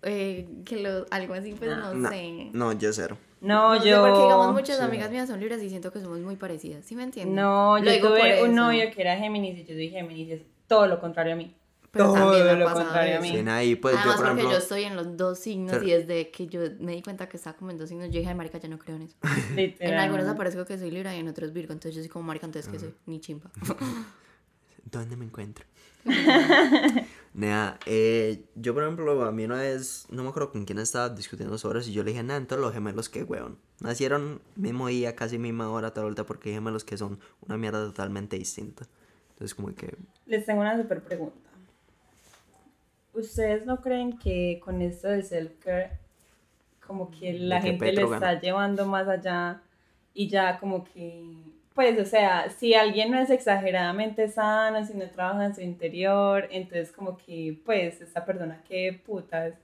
[0.03, 2.51] Eh, que lo, algo así, pues no, No, sé.
[2.53, 3.17] no, yo cero.
[3.41, 4.01] No, No sé, yo...
[4.03, 4.83] porque digamos muchas sí.
[4.83, 7.35] amigas mías son libras y siento que somos muy parecidas, ¿sí me entiendes?
[7.37, 10.31] No, Lo yo digo por tuve un novio que era Géminis y yo soy Géminis,
[10.31, 11.55] es todo lo contrario a mí.
[11.93, 13.29] Pero todo también lo contrario a mí.
[13.29, 14.51] Sí, y pues Además yo, por porque ejemplo...
[14.51, 17.37] yo estoy en los dos signos Pero- y desde que yo me di cuenta que
[17.37, 19.17] estaba como en dos signos, yo dije, ay, marica, ya no creo en eso.
[19.57, 22.47] En algunos aparezco que soy libra y en otros virgo, entonces yo soy como marica,
[22.47, 23.51] entonces que soy ni chimpa.
[24.91, 25.65] ¿Dónde me encuentro?
[27.35, 31.09] Nea, eh, yo por ejemplo, a mí una vez, no me acuerdo con quién estaba
[31.09, 33.59] discutiendo sobre eso, y yo le dije, nada, entonces los gemelos que weón.
[33.81, 37.85] Nacieron mismo día, casi misma hora, toda vuelta, porque hay gemelos que son una mierda
[37.87, 38.87] totalmente distinta.
[39.31, 41.37] Entonces como que, Les tengo una super pregunta.
[43.15, 45.99] ¿Ustedes no creen que con esto de self-care,
[46.87, 49.63] como que la gente le está llevando más allá
[50.13, 51.25] y ya como que,
[51.75, 56.49] pues, o sea, si alguien no es exageradamente sano, si no trabaja en su interior,
[56.51, 59.55] entonces como que, pues, esta persona, qué putas.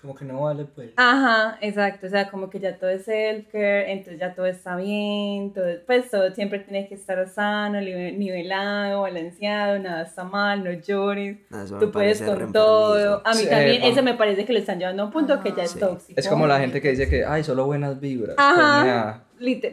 [0.00, 0.90] Como que no vale, pues.
[0.96, 5.54] Ajá, exacto, o sea, como que ya todo es self-care, entonces ya todo está bien,
[5.54, 11.38] todo, pues todo siempre tiene que estar sano, nivelado, balanceado, nada está mal, no llores,
[11.50, 13.22] eso tú puedes con todo.
[13.24, 15.52] A mí Sí, también, eso me parece que lo están llevando a un punto que
[15.56, 15.78] ya es Sí.
[15.80, 16.20] tóxico.
[16.20, 18.36] Es como la gente que dice que, ay, solo buenas vibras.
[18.38, 19.24] Ajá.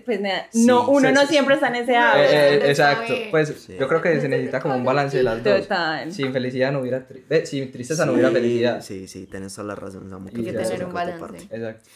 [0.06, 2.32] Pues, nada, Sí, no, uno sí, no sí, siempre está en ese No, Eh, hábito.
[2.34, 3.76] eh, está exacto, pues Sí.
[3.80, 5.62] yo creo que se necesita como un balance de las dos.
[5.62, 6.12] Total.
[6.12, 8.82] Sin felicidad no hubiera tri- eh, sin tristeza no hubiera felicidad.
[8.82, 10.28] Sí, sí, tienes toda la razón, Samu.
[10.28, 11.48] Hay que tener un balance.
[11.50, 11.90] Exacto.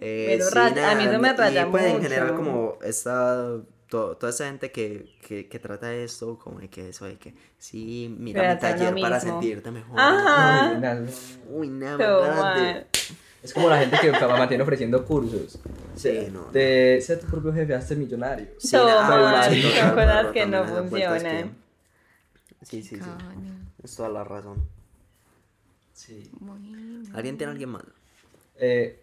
[0.00, 2.02] Eh, Pero sí, ra- a mí nada, eso me raya y pues en mucho.
[2.04, 3.56] general como esta
[3.88, 7.34] to- toda esa gente que, que, que trata esto como de que eso de que
[7.58, 10.70] sí mira mi Pero lo taller para sentirte mejor Ajá.
[10.72, 11.00] Uy, nea,
[11.50, 12.86] uy nada
[13.42, 15.58] Es como la gente que mantiene ofreciendo cursos.
[15.94, 18.48] sí no De ser tu propio jefe, hazte millonario.
[18.58, 21.56] Sí, Todo nada, sí, son cosas que no funcionan.
[22.62, 23.00] sí sí sí
[23.82, 24.66] es toda la razón
[25.92, 26.30] Sí.
[26.38, 27.02] Bueno.
[27.14, 27.82] alguien tiene alguien más
[28.56, 29.00] Eh,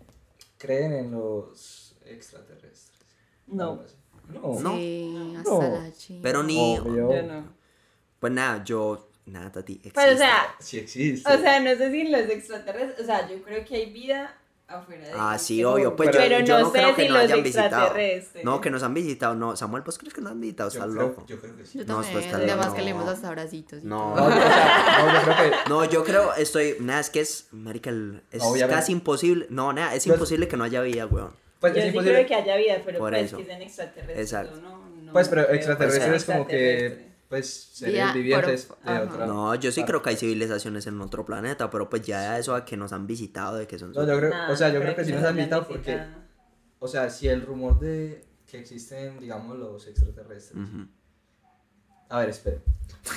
[0.57, 3.01] ¿Creen en los extraterrestres?
[3.47, 3.81] No.
[4.33, 4.59] No.
[4.59, 4.75] No.
[4.75, 5.59] Sí, hasta No.
[5.61, 6.23] la chingada.
[6.23, 7.13] pero ni Obvio.
[7.13, 7.43] Yo no.
[8.19, 10.17] pues nada yo nada Tati Pero o existe.
[10.17, 11.33] sea, Sí existe.
[11.33, 14.35] o sea, no sé si los extraterrestres, o sea, yo creo que hay vida
[14.67, 15.95] afuera de Ah, sí, obvio.
[15.95, 17.93] Pues Pero yo, Pero yo no no sé creo que si no los hayan visitado.
[18.43, 19.35] No, que nos han visitado.
[19.35, 20.69] No, Samuel, ¿vos crees que nos han visitado?
[20.71, 21.23] creo, loco.
[21.27, 21.77] yo creo que sí.
[21.79, 22.75] Yo No, también, esto está además loco.
[22.77, 23.83] que le hemos hasta abracitos.
[23.83, 24.13] y No.
[24.15, 24.29] todo.
[24.29, 25.69] No, yo, o sea, no, yo creo que.
[25.69, 26.77] No, yo creo, estoy.
[26.79, 27.47] Nada, es que es.
[27.51, 27.91] Marica,
[28.31, 28.75] es Obviamente.
[28.79, 29.45] casi imposible.
[29.49, 31.33] No, nada, es Pues- imposible que no haya vida, weón.
[31.59, 32.25] Pues Yo es sí imposible.
[32.25, 33.37] creo que haya vida, pero Por pues eso.
[33.37, 34.19] que sean extraterrestres.
[34.19, 34.59] Exacto.
[34.61, 37.14] No, no Pues, pero extraterrestres es como que.
[37.29, 39.25] Pues seres vivientes por- de otra.
[39.25, 39.91] No, yo sí parte.
[39.91, 43.07] creo que hay civilizaciones en otro planeta, pero pues ya eso a que nos han
[43.07, 43.91] visitado, de que son.
[43.93, 45.95] No, yo creo, Nah, o sea, yo no creo que sí nos han invitado porque,
[45.95, 46.21] visitado.
[46.79, 50.55] o sea, si el rumor de que existen, digamos, los extraterrestres.
[50.63, 50.87] Ujú.
[52.09, 52.57] A ver, espera.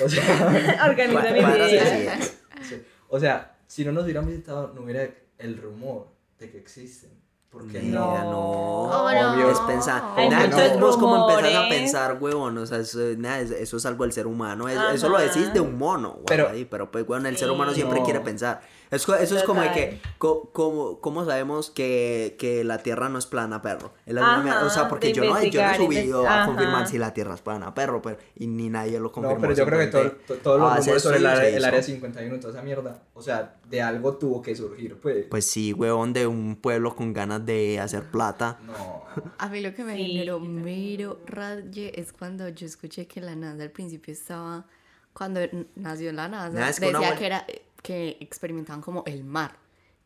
[0.03, 1.71] O sea, Organiza ideas.
[1.71, 2.37] de ideas.
[2.63, 2.83] sí.
[3.09, 5.07] o sea, si no nos hubieran visitado, no hubiera
[5.37, 7.11] el rumor de que existen.
[7.51, 8.25] Porque Mira, no.
[8.31, 8.41] no.
[8.41, 9.33] Oh, no.
[9.33, 9.51] Obvio.
[9.51, 10.03] Es pensar.
[10.29, 12.59] Nada, no, vos como empezás a pensar, huevón.
[12.59, 14.69] O sea, eso, nada, es- eso es algo del ser humano.
[14.69, 18.01] eso lo decís de un mono, Pero- ahí, pero pues, weón, el ser humano siempre
[18.01, 18.05] No.
[18.05, 18.61] quiere pensar.
[18.91, 20.15] Es eso es como de que, Total.
[20.19, 23.93] co- como, ¿cómo sabemos que, que la Tierra no es plana, perro?
[24.07, 26.45] Es la Ajá, misma mierda, o sea, porque yo no, yo no he subido a
[26.47, 29.35] confirmar si la Tierra es plana, perro, pero, y ni nadie lo confirmó.
[29.37, 31.49] No, pero yo creo que todo, todos los base de rumores sobre el, área- se
[31.51, 31.67] el hizo.
[31.69, 35.27] área 51 y toda esa mierda, o sea, de algo tuvo que surgir, pues.
[35.29, 38.59] Pues sí, huevón, de un pueblo con ganas de hacer plata.
[38.65, 39.05] No.
[39.39, 43.35] A mí lo que me Sí, generó mero raye es cuando yo escuché que la
[43.35, 44.65] NASA al principio estaba,
[45.13, 45.41] cuando
[45.75, 47.45] nació la NASA, Nada, es que decía vuel- que era
[47.83, 49.57] que experimentaban como el mar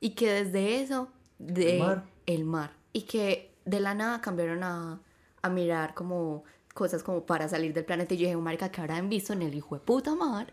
[0.00, 1.08] y que desde eso
[1.38, 2.04] de ¿El mar?
[2.26, 5.00] el mar y que de la nada cambiaron a,
[5.42, 6.44] a mirar como
[6.74, 9.54] cosas como para salir del planeta y yo dije, marica, que habrán visto en el
[9.54, 10.52] hijo de puta mar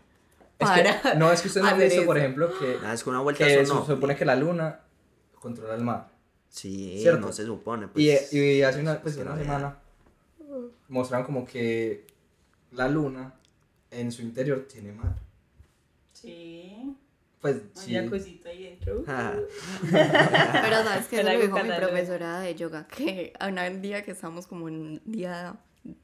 [0.58, 2.94] Es para que, no, es que usted no ha visto, por eso?" ejemplo, que, Nada,
[2.94, 4.80] es que una vuelta que eso se supone que la luna
[5.40, 6.08] controla el mar.
[6.48, 7.26] Sí, ¿Cierto?
[7.26, 7.88] no se supone.
[7.88, 9.78] Pues, Y, y hace una, pues, que una semana
[10.88, 12.06] mostraron como que
[12.72, 13.34] la luna
[13.90, 15.14] en su interior tiene mar.
[16.12, 16.96] Sí.
[17.40, 17.94] Pues sí.
[17.94, 19.02] jacuzito ahí dentro.
[19.08, 19.34] Ah,
[20.62, 24.10] Pero sabes que eso lo dijo mi profesora de yoga, que a un día que
[24.12, 25.56] estamos como en un día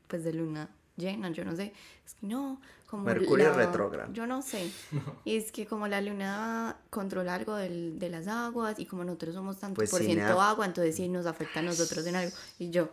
[0.09, 1.75] pues de luna llena, yo no sé,
[2.07, 4.11] es que no, como Mercurio retrógrado.
[4.15, 4.71] Yo no sé.
[5.27, 9.35] Y es que como la luna controla algo del- de las aguas y como nosotros
[9.35, 10.51] somos tanto Pues por sí, ciento nada.
[10.51, 12.35] agua, entonces sí nos afecta a nosotros en algo.
[12.59, 12.89] Y yo,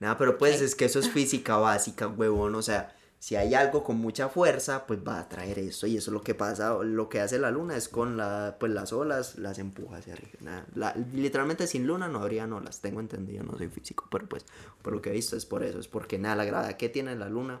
[0.00, 2.54] Nada, pero pues es que eso es física básica, huevón.
[2.56, 5.86] O sea, si hay algo con mucha fuerza, pues va a traer eso.
[5.86, 8.70] Y eso es lo que pasa, lo que hace la luna es con la, pues
[8.72, 10.32] las olas, las empuja hacia arriba.
[10.40, 14.44] Nada, la- literalmente sin luna no habrían olas, tengo entendido, no soy físico, pero pues
[14.82, 17.16] por lo que he visto es por eso, es porque nada, la gravedad que tiene
[17.16, 17.60] la luna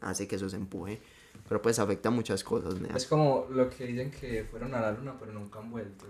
[0.00, 1.00] hace que eso se empuje.
[1.48, 2.74] Pero pues afecta muchas cosas.
[2.94, 6.04] Es como lo que dicen que fueron a la luna pero nunca han vuelto.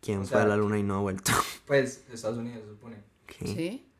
[0.00, 1.32] ¿Quién o fue a la luna y no ha vuelto?
[1.66, 2.96] Pues Estados Unidos se supone.
[3.26, 3.46] ¿Qué?
[3.46, 3.91] ¿sí?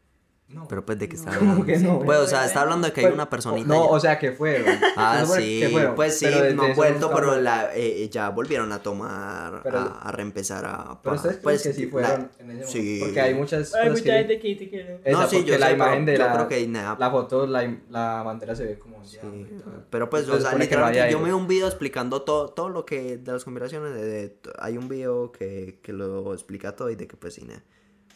[0.52, 0.68] No.
[0.68, 1.66] Pero pues de qué está ¿Cómo hablando.
[1.72, 1.98] que no?
[2.00, 3.68] Pues, o sea, está hablando de que hay Pues, una personita.
[3.68, 4.66] No, o sea que fueron.
[4.96, 8.80] Ah, sí, fueron, pues sí, pero no han vuelto, pero la, eh, ya volvieron a
[8.82, 11.00] tomar, Pero- a, a reempezar a...
[11.02, 12.68] Pero ustedes creen pues, que sí la- fueron en ese momento.
[12.68, 13.00] sí.
[13.02, 14.18] Porque hay muchas Hay cosas mucha que...
[14.18, 14.90] gente que dice que no.
[15.04, 16.96] Esa, No, sí, yo la sé, imagen pero de yo la, creo que nada.
[16.98, 19.84] la foto, la, la bandera se ve como Sí, llama y todo.
[19.90, 22.84] pero pues, o sea, no literalmente yo me vi un video explicando todo, todo lo
[22.86, 27.16] que, de las de- hay un video que, que lo explica todo y de que
[27.16, 27.62] pues sí, nada.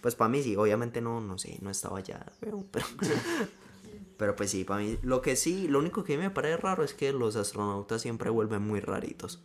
[0.07, 2.65] Pues para mí sí, obviamente no, no sé, no estaba allá, pero,
[4.17, 6.95] pero, pues sí, para mí, lo que sí, lo único que me parece raro es
[6.95, 9.43] que los astronautas siempre vuelven muy raritos.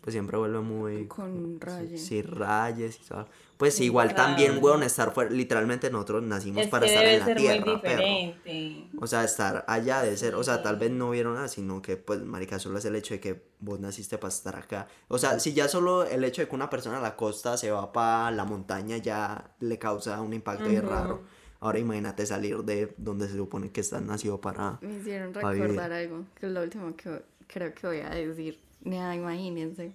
[0.00, 1.06] Pues siempre vuelven muy...
[1.08, 2.06] Con rayes.
[2.06, 3.28] Sí, rayes y todo.
[3.56, 7.72] Pues igual también, weón, estar fuera, literalmente nosotros nacimos Es para estar en la tierra,
[7.72, 8.84] diferente.
[8.98, 11.96] O sea, estar allá de ser, o sea, tal vez no vieron nada, sino que,
[11.96, 14.88] pues, marica, solo es el hecho de que vos naciste para estar acá.
[15.08, 17.70] O sea, si ya solo el hecho de que una persona a la costa se
[17.70, 20.88] va para la montaña ya le causa un impacto ahí Ujú.
[20.88, 21.22] raro.
[21.60, 24.78] Ahora imagínate salir de donde se supone que estás nacido para...
[24.82, 25.68] Me hicieron Pa' vivir.
[25.68, 28.60] recordar algo, que es lo último que creo que voy a decir.
[28.82, 29.92] Nada, imagínense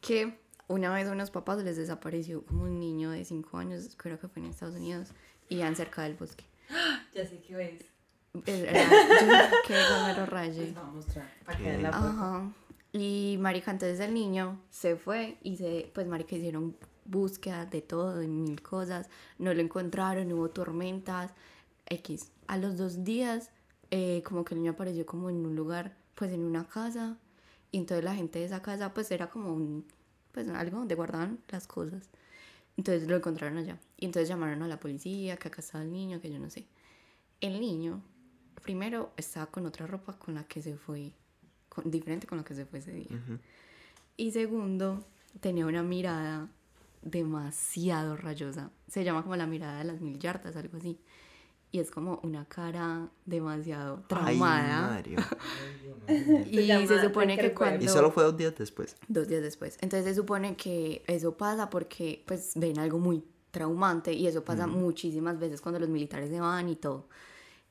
[0.00, 0.38] que
[0.72, 4.28] una vez a unos papás les desapareció como un niño de 5 años, creo que
[4.28, 5.08] fue en Estados Unidos,
[5.48, 6.44] y iban cerca del bosque.
[7.14, 7.84] Ya sé qué ves.
[8.46, 10.72] Era, yo, que me lo rayé.
[10.72, 11.88] Pues mostrar para que la.
[11.90, 12.50] Ajá.
[12.92, 18.16] Y marica, entonces el niño se fue y se, pues marica hicieron búsqueda de todo,
[18.16, 19.08] de mil cosas,
[19.38, 21.32] no lo encontraron, hubo tormentas,
[21.86, 22.30] X.
[22.46, 23.50] A los dos días,
[23.90, 27.18] eh, como que el niño apareció como en un lugar, pues en una casa,
[27.70, 29.86] y entonces la gente de esa casa, pues era como un,
[30.32, 32.08] pues algo donde guardaban las cosas.
[32.76, 33.78] Entonces lo encontraron allá.
[33.98, 36.66] Y entonces llamaron a la policía, que acá estaba el niño, que yo no sé.
[37.40, 38.02] El niño,
[38.62, 41.12] primero, estaba con otra ropa con la que se fue,
[41.68, 43.08] con- diferente con la que se fue ese día.
[43.10, 43.38] Ujú.
[44.16, 45.04] Y segundo,
[45.40, 46.48] tenía una mirada
[47.02, 48.70] demasiado rayosa.
[48.88, 50.98] Se llama como la mirada de las mil yardas, algo así.
[51.72, 55.02] Y es como una cara demasiado traumada.
[56.50, 57.84] Y Se llama se supone que cuando...
[57.84, 58.96] Y solo fue dos días después.
[59.08, 59.78] Dos días después.
[59.80, 64.66] Entonces se supone que eso pasa porque pues ven algo muy traumante y eso pasa
[64.66, 67.08] muchísimas veces cuando los militares se van y todo.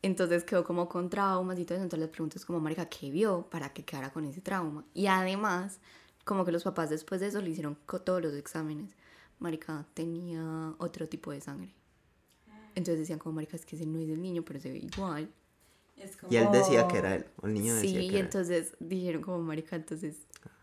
[0.02, 1.84] Entonces quedó como con traumas y todo eso.
[1.84, 4.86] Entonces les pregunto es como, marica, ¿qué vio para que quedara con ese trauma?
[4.94, 5.80] Y además,
[6.24, 8.96] como que los papás después de eso le hicieron todos los exámenes.
[9.40, 11.74] Marica tenía otro tipo de sangre.
[12.76, 15.30] Entonces decían como, marica, es que ese no es el niño, pero se ve igual.
[15.98, 16.32] Es como...
[16.34, 18.26] Y él decía que era él, o el niño Sí, decía y que él.
[18.26, 20.16] entonces dijeron como, marica, entonces,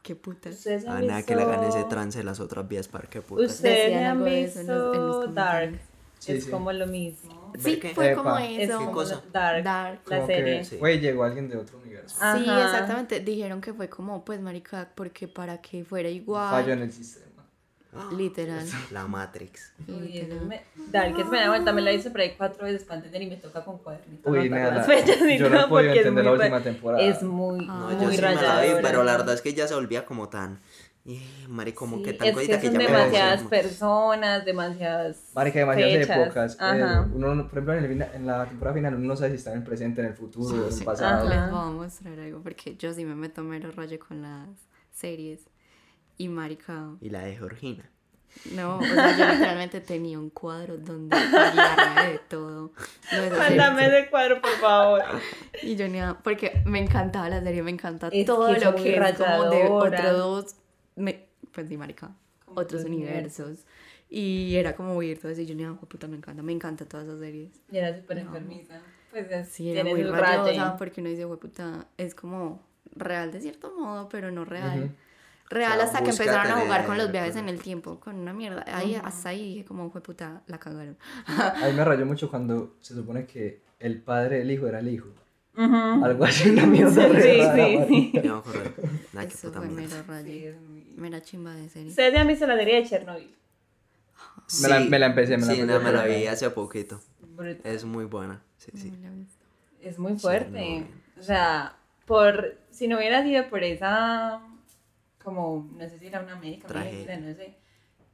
[0.03, 3.09] ¿qué han Ah, nada, que le gane ese visto- trance de las otras vías para
[3.09, 3.45] que puta.
[3.45, 5.81] Ustedes han eso en los- en los visto Dark.
[6.19, 6.51] Sí, es sí.
[6.51, 7.53] como lo mismo.
[7.53, 7.95] ¿Ver Sí, qué?
[7.95, 8.23] fue Epa.
[8.25, 8.79] como Es eso.
[8.79, 9.23] como cosa?
[9.33, 10.01] Dark, Dark.
[10.09, 10.65] la serie.
[10.65, 10.77] Sí.
[10.77, 12.17] güey, llegó alguien de otro universo.
[12.17, 13.21] Sí, exactamente.
[13.21, 16.51] Dijeron que fue como, pues, marica, porque para que fuera igual.
[16.51, 17.27] Fallo en el sistema.
[18.17, 18.67] Literal.
[18.91, 19.73] La Matrix.
[19.87, 20.47] Literal.
[20.47, 20.63] me...
[20.93, 23.31] Dark es me da vuelta, me la hice por ahí cuatro veces para entender y
[23.31, 24.31] me toca con cuadernito.
[24.31, 27.03] Uy, nada, las fechas y yo no es entender la muy última ra- temporada.
[27.03, 28.83] Es muy, No, No, Ah, yo muy sí me la vi, rayadora.
[28.83, 30.59] pero la verdad es que ya se volvía como tan...
[31.49, 33.49] Mari, como Sí, que tan es cosita que son ya me demasiadas aburrió.
[33.63, 36.19] personas, demasiadas Marica, demasiadas fechas.
[36.27, 36.53] épocas.
[36.55, 37.09] eh, Ajá.
[37.15, 39.53] uno, no- por ejemplo, en, el en la temporada final uno no sabe si está
[39.53, 40.85] en el presente, en el futuro, en el sí.
[40.85, 41.27] pasado.
[41.27, 41.35] Ajá.
[41.43, 44.51] Les voy a mostrar algo, porque yo sí me meto mero rollo con las
[44.93, 45.41] series.
[46.19, 47.89] Y marica, Y la de Georgina.
[48.55, 52.73] no, o sea, yo literalmente tenía un cuadro donde guiarme de todo.
[53.39, 55.03] Mándame ese cuadro, por favor.
[55.63, 58.75] Y yo ni a- porque me encantaba la serie, me encanta Es todo que lo
[58.75, 60.57] que es como de otros,
[60.97, 62.11] me, pues sí, marica,
[62.45, 63.65] Como otros universos.
[64.11, 66.89] Y era como ir todo eso y yo ni a puta, me encanta, me encantan
[66.89, 67.51] todas esas series.
[67.71, 68.23] Y era súper No.
[68.23, 68.81] enfermiza.
[69.11, 70.61] Pues es, Sí, era muy raye.
[70.79, 72.67] porque uno dice, puta, es como
[72.97, 74.85] real de cierto modo, pero no real.
[74.85, 74.93] Ujú.
[75.51, 78.17] Real O sea, hasta que empezaron a jugar con los viajes en el tiempo, con
[78.17, 78.65] una mierda.
[78.67, 80.97] Ahí, hasta ahí dije como fue puta, la cagaron.
[81.27, 84.89] A mí me rayó mucho cuando se supone que el padre del hijo era el
[84.89, 85.09] hijo.
[85.57, 86.93] Algo así, una mierda.
[87.21, 88.23] Sí, rara, sí, sí.
[89.13, 90.27] Nah, Eso puta fue mero rayo.
[90.27, 91.89] Sí, muy- Mera chimba de serie.
[91.89, 93.35] ¿Ustedes ya han visto la serie de Chernobyl?
[94.63, 97.01] Me la- me la empecé, me la sí, empecé, no, me la vi hace poquito.
[97.37, 97.61] Brutal.
[97.65, 98.41] Es muy buena.
[98.59, 98.93] Sí, sí.
[99.81, 100.87] Es muy fuerte.
[101.19, 101.77] O sea,
[102.07, 104.41] por si no hubiera sido por esa,
[105.29, 107.55] como, no sé si era una médica, médica, no sé,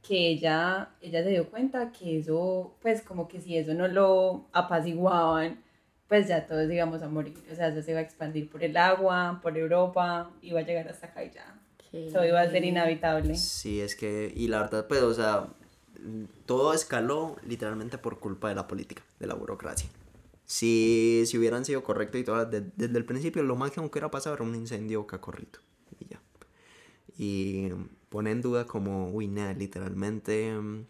[0.07, 4.47] que ella, ella se dio cuenta que eso, pues como que si eso no lo
[4.53, 5.63] apaciguaban,
[6.07, 7.37] pues ya todos íbamos a morir.
[7.51, 10.87] O sea, eso se iba a expandir por el agua, por Europa, iba a llegar
[10.87, 11.59] hasta acá y ya.
[11.91, 13.35] Eso iba a ser inhabitable.
[13.35, 15.47] Sí, es que, y la verdad, pues, o sea,
[16.45, 19.89] todo escaló literalmente por culpa de la política, de la burocracia.
[20.45, 24.11] Si, si hubieran sido correctos y todo, de- desde el principio, lo máximo que hubiera
[24.11, 25.59] pasado era un incendio cacorrito.
[27.17, 27.69] Y
[28.09, 30.85] pone en duda como, uy, nada, literalmente, mm,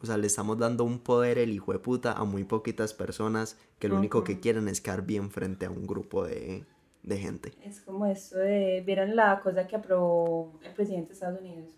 [0.00, 3.58] o sea, le estamos dando un poder el hijo de puta a muy poquitas personas
[3.78, 6.64] que lo único que quieren es quedar bien frente a un grupo de,
[7.02, 7.52] de gente.
[7.62, 11.70] Es como eso de, ¿vieron la cosa que aprobó el presidente de Estados Unidos?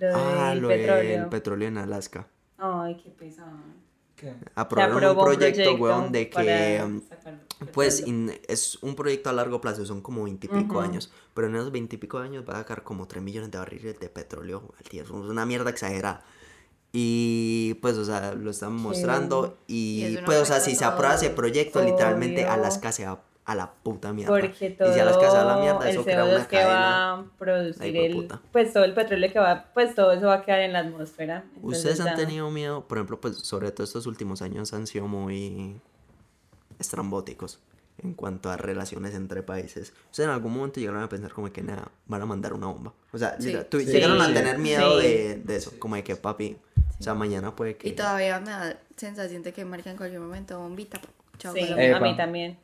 [0.00, 1.20] Lo Ah, del lo petróleo.
[1.20, 2.26] del petróleo en Alaska.
[2.58, 3.58] Ay, qué pesado.
[4.18, 4.34] ¿Qué?
[4.54, 7.00] Aprobaron un proyecto, proyecto weón, de que...
[7.08, 7.38] sacar
[7.72, 10.80] Pues in- es un proyecto a largo plazo, son como veintipico Ujú.
[10.80, 14.08] años, pero en esos veintipico años va a sacar como 3 millones de barriles de
[14.08, 16.24] petróleo al día, es una mierda exagerada.
[16.92, 20.84] Y pues, o sea, lo están mostrando y, Y no pues, o sea, si se
[20.84, 21.36] a aprueba ese todos.
[21.36, 22.52] proyecto, literalmente Obvio.
[22.52, 24.30] Alaska se va a la puta mierda.
[24.38, 26.46] Porque todo y si Alaska se va a la mierda, el eso crea CO2 una
[26.48, 26.70] que cadena.
[26.74, 30.44] va a producir el, pues todo el petróleo que va, pues todo eso va a
[30.44, 31.44] quedar en la atmósfera.
[31.56, 32.84] Entonces ¿Ustedes han ya- tenido miedo?
[32.86, 35.80] Por ejemplo, pues sobre todo estos últimos años han sido muy
[36.78, 37.58] estrambóticos
[38.02, 39.92] en cuanto a relaciones entre países.
[40.10, 42.92] ¿Ustedes en algún momento llegaron a pensar como que nada, van a mandar una bomba?
[43.12, 43.56] O sea, Sí.
[43.70, 43.86] tú- Sí.
[43.86, 45.06] llegaron a tener miedo Sí.
[45.06, 46.56] de, de eso, como de que papi,
[46.98, 47.88] o sea, mañana puede que...
[47.88, 51.00] Y todavía me da sensación de que marca en cualquier momento bombita.
[51.38, 51.96] Chao, Sí, Colombia.
[51.96, 52.58] a mí también.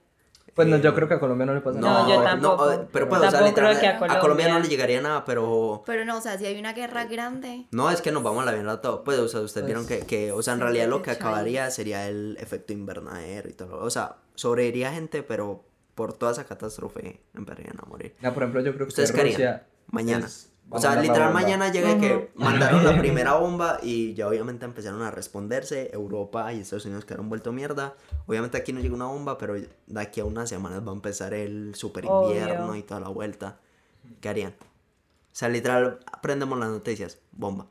[0.55, 2.03] Pues no, yo creo que a Colombia no le pasa No, nada.
[2.05, 2.71] No, yo tampoco.
[2.73, 4.49] eh, pero pues, o sea, Tampoco creo que a a Colombia.
[4.49, 5.83] No le llegaría nada, pero...
[5.85, 8.47] Pero no, o sea, si hay una guerra grande, No, es que nos vamos a
[8.47, 9.03] la mierda todo.
[9.03, 11.71] Pues, o sea, ustedes Pues, vieron que, que, o sea, en realidad lo que acabaría
[11.71, 13.79] sería el efecto invernadero y todo.
[13.85, 15.65] O sea, sobreviviría gente, pero
[15.97, 18.15] por toda esa catástrofe empezarían a morir.
[18.23, 19.23] Ya, por ejemplo, yo creo que ¿Ustedes qué?
[19.25, 20.27] Rusia Mañana.
[20.27, 22.29] es- O sea, literal mañana llega que Ujú.
[22.45, 25.91] mandaron la primera bomba y ya obviamente empezaron a responderse.
[25.93, 27.95] Europa y Estados Unidos quedaron vuelto mierda.
[28.27, 31.33] Obviamente aquí no llega una bomba, pero de aquí a unas semanas va a empezar
[31.35, 32.77] el super invierno Obvio.
[32.77, 33.59] y toda la vuelta.
[34.21, 34.55] ¿Qué harían?
[34.61, 37.19] O sea, literal, aprendemos las noticias.
[37.33, 37.67] Bomba.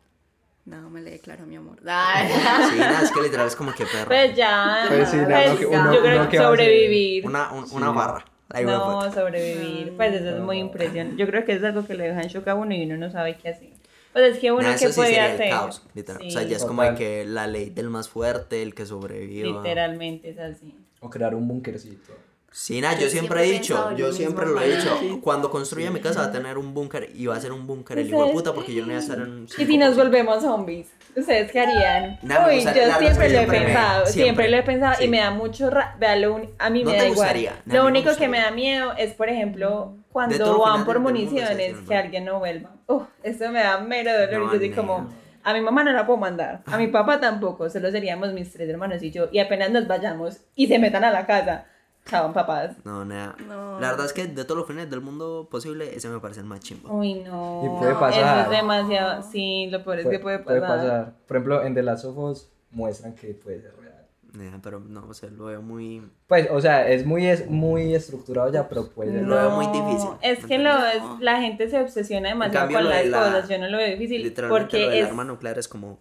[0.65, 1.79] no, me le declaro mi amor.
[1.85, 2.29] Ay.
[2.71, 4.07] Sí, nada, es que literal es como que perro.
[4.07, 7.25] Pues ya, Pues sí, pues, no, que uno- yo creo uno que que sobrevivir.
[7.25, 7.75] Una, un- Sí.
[7.75, 8.25] una barra.
[8.49, 9.13] No, pues.
[9.13, 11.15] sobrevivir, pues eso es muy impresionante.
[11.17, 13.35] Yo creo que es algo que le dejan shock a uno y uno no sabe
[13.37, 13.69] qué hacer.
[14.11, 15.49] Pues es que uno Nah, que sí puede hacer.
[15.49, 16.21] caos, literal.
[16.27, 18.85] O sea, Sí, ya es como de que la ley del más fuerte, el que
[18.85, 19.47] sobreviva.
[19.63, 20.75] Literalmente es así.
[20.99, 22.13] O crear un bunkercito.
[22.55, 24.99] Sí, nada, yo, Yo siempre siempre he dicho, yo siempre lo he dicho.
[25.23, 27.97] Cuando construya mi casa va a tener un búnker y va a ser un búnker
[27.97, 29.45] el ¿Y hijo de puta porque yo no voy a estar en.
[29.57, 30.87] ¿Y si nos volvemos zombies?
[31.15, 32.19] ¿Ustedes qué harían?
[32.21, 35.69] Nah, Uy, yo siempre lo he pensado, siempre, lo he pensado y me da mucho
[35.71, 37.49] ra vea, lo uni- a mí No me da igual.
[37.65, 41.75] nah, lo único que me da miedo es, por ejemplo, todos cuando van por municiones,
[41.87, 42.69] que alguien no vuelva.
[42.87, 45.09] Uf, eso me da mero dolor No, y yo soy como,
[45.43, 48.69] a mi mamá no la puedo mandar, a mi papá tampoco, solo seríamos mis tres
[48.69, 51.65] hermanos y yo, y apenas nos vayamos y se metan a la casa,
[52.05, 52.75] chao papás.
[52.83, 53.35] No, nada.
[53.47, 53.79] No.
[53.79, 56.45] La verdad es que de todos los fines del mundo posible, ese me parece el
[56.45, 56.93] más chimbo.
[56.93, 57.61] Uy, no.
[57.65, 58.39] Y puede pasar.
[58.41, 59.23] Eso es demasiado.
[59.23, 61.13] Sí, lo peor es que puede pasar.
[61.27, 63.93] Por ejemplo, en The Last of Us muestran que puede ser real.
[64.33, 66.01] Nah, pero no, o sea, lo veo muy.
[66.25, 69.47] Pues, o sea, es muy, es muy estructurado ya, pero puede ser Lo real.
[69.47, 72.85] veo muy difícil, Es que ¿me lo es, la gente se obsesiona demasiado cambio, con
[72.85, 73.49] lo de las la- cosas.
[73.49, 75.99] Yo no lo veo difícil Literalmente porque lo del es, arma nuclear es como.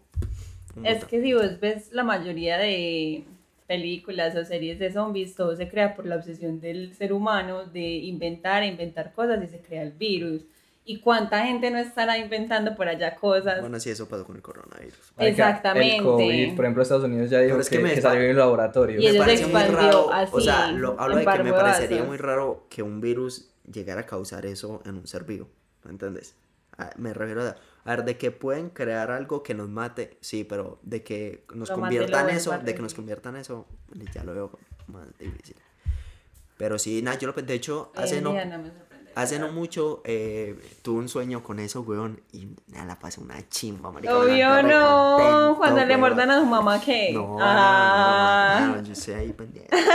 [0.82, 3.26] es que si vos ves la mayoría de
[3.66, 7.80] películas o series de zombies, todo se crea por la obsesión del ser humano de
[7.80, 10.42] inventar e inventar cosas y se crea el virus.
[10.84, 13.60] ¿Y cuánta gente no estará inventando por allá cosas?
[13.60, 15.12] Bueno, sí, eso pasó con el coronavirus.
[15.16, 15.98] Exactamente.
[15.98, 18.30] El COVID, por ejemplo, Estados Unidos ya dijo es que, que me que salió en
[18.30, 19.00] el laboratorio.
[19.00, 22.02] Y eso se parece muy raro, así, O sea, lo, hablo de que me parecería
[22.02, 25.48] muy raro que un virus llegara a causar eso en un ser vivo.
[25.84, 26.34] ¿Me entiendes?
[26.76, 30.44] Ah, Me refiero a, a ver, de que pueden crear algo que nos mate, sí,
[30.44, 33.66] pero de que nos Lo mate, conviertan lo eso, de que nos conviertan eso,
[34.14, 35.56] ya lo veo más difícil.
[36.56, 41.00] Pero sí, nada, yo lo, de hecho, hace no, no hace no mucho eh, tuve
[41.00, 44.16] un sueño con eso, weón, y nada, la pasé una chimba, marica.
[44.16, 47.10] Obvio no, contento, cuando le mordan a su mamá, ¿qué?
[47.12, 48.58] No, no, Ah.
[48.60, 49.76] no, no, no, yo estoy ahí pendiente.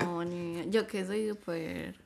[0.00, 2.01] No, ni yo que soy súper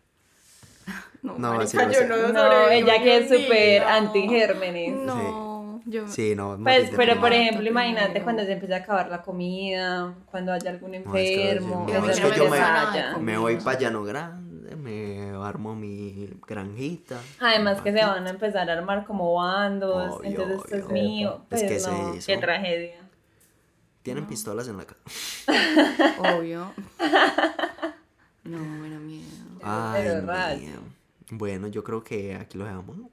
[1.23, 2.07] No, No, marica, sí lo yo sé.
[2.09, 4.95] no No, ella que es súper anti-gérmenes.
[4.95, 6.07] No, yo...
[6.07, 6.57] Sí, no.
[6.63, 10.93] Pues, pero por ejemplo, imagínate cuando se empieza a acabar la comida, cuando haya algún
[10.93, 13.19] No, es que enfermo, no, que es que yo me-.
[13.21, 17.19] Me voy para Llano Grande, me armo mi granjita.
[17.41, 21.35] Además que se van a empezar a armar como bandos, Obvio, entonces esto es mío.
[21.43, 22.27] Es Pues que es no, eso.
[22.27, 22.97] qué tragedia.
[24.03, 25.01] Tienen pistolas en la casa.
[26.39, 26.73] Obvio.
[28.45, 29.27] No, me da miedo.
[29.63, 30.75] Ay.
[31.31, 32.97] Bueno, yo creo que aquí lo dejamos.
[32.97, 33.11] ¿no?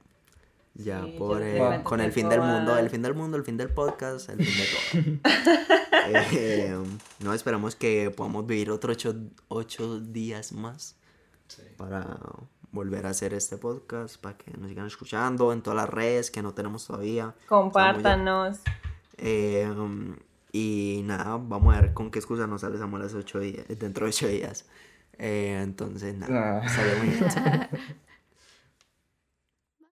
[0.74, 3.56] Ya Sí, por eh, con el fin del mundo, el fin del mundo, el fin
[3.56, 5.30] del podcast, el fin de todo.
[6.06, 6.76] Eh,
[7.20, 9.14] no esperamos que podamos vivir otros ocho,
[9.48, 10.96] ocho días más
[11.46, 11.62] Sí.
[11.78, 12.18] para
[12.72, 16.42] volver a hacer este podcast, para que nos sigan escuchando en todas las redes que
[16.42, 17.34] no tenemos todavía.
[17.48, 18.58] Compártanos.
[19.16, 20.16] Eh, um,
[20.52, 24.04] y nada, vamos a ver con qué excusa nos sale Samuel hace ocho días, dentro
[24.04, 24.66] de ocho días.
[25.18, 26.66] Eh, entonces, nada, Ah.
[26.66, 27.28] estaría muy bien.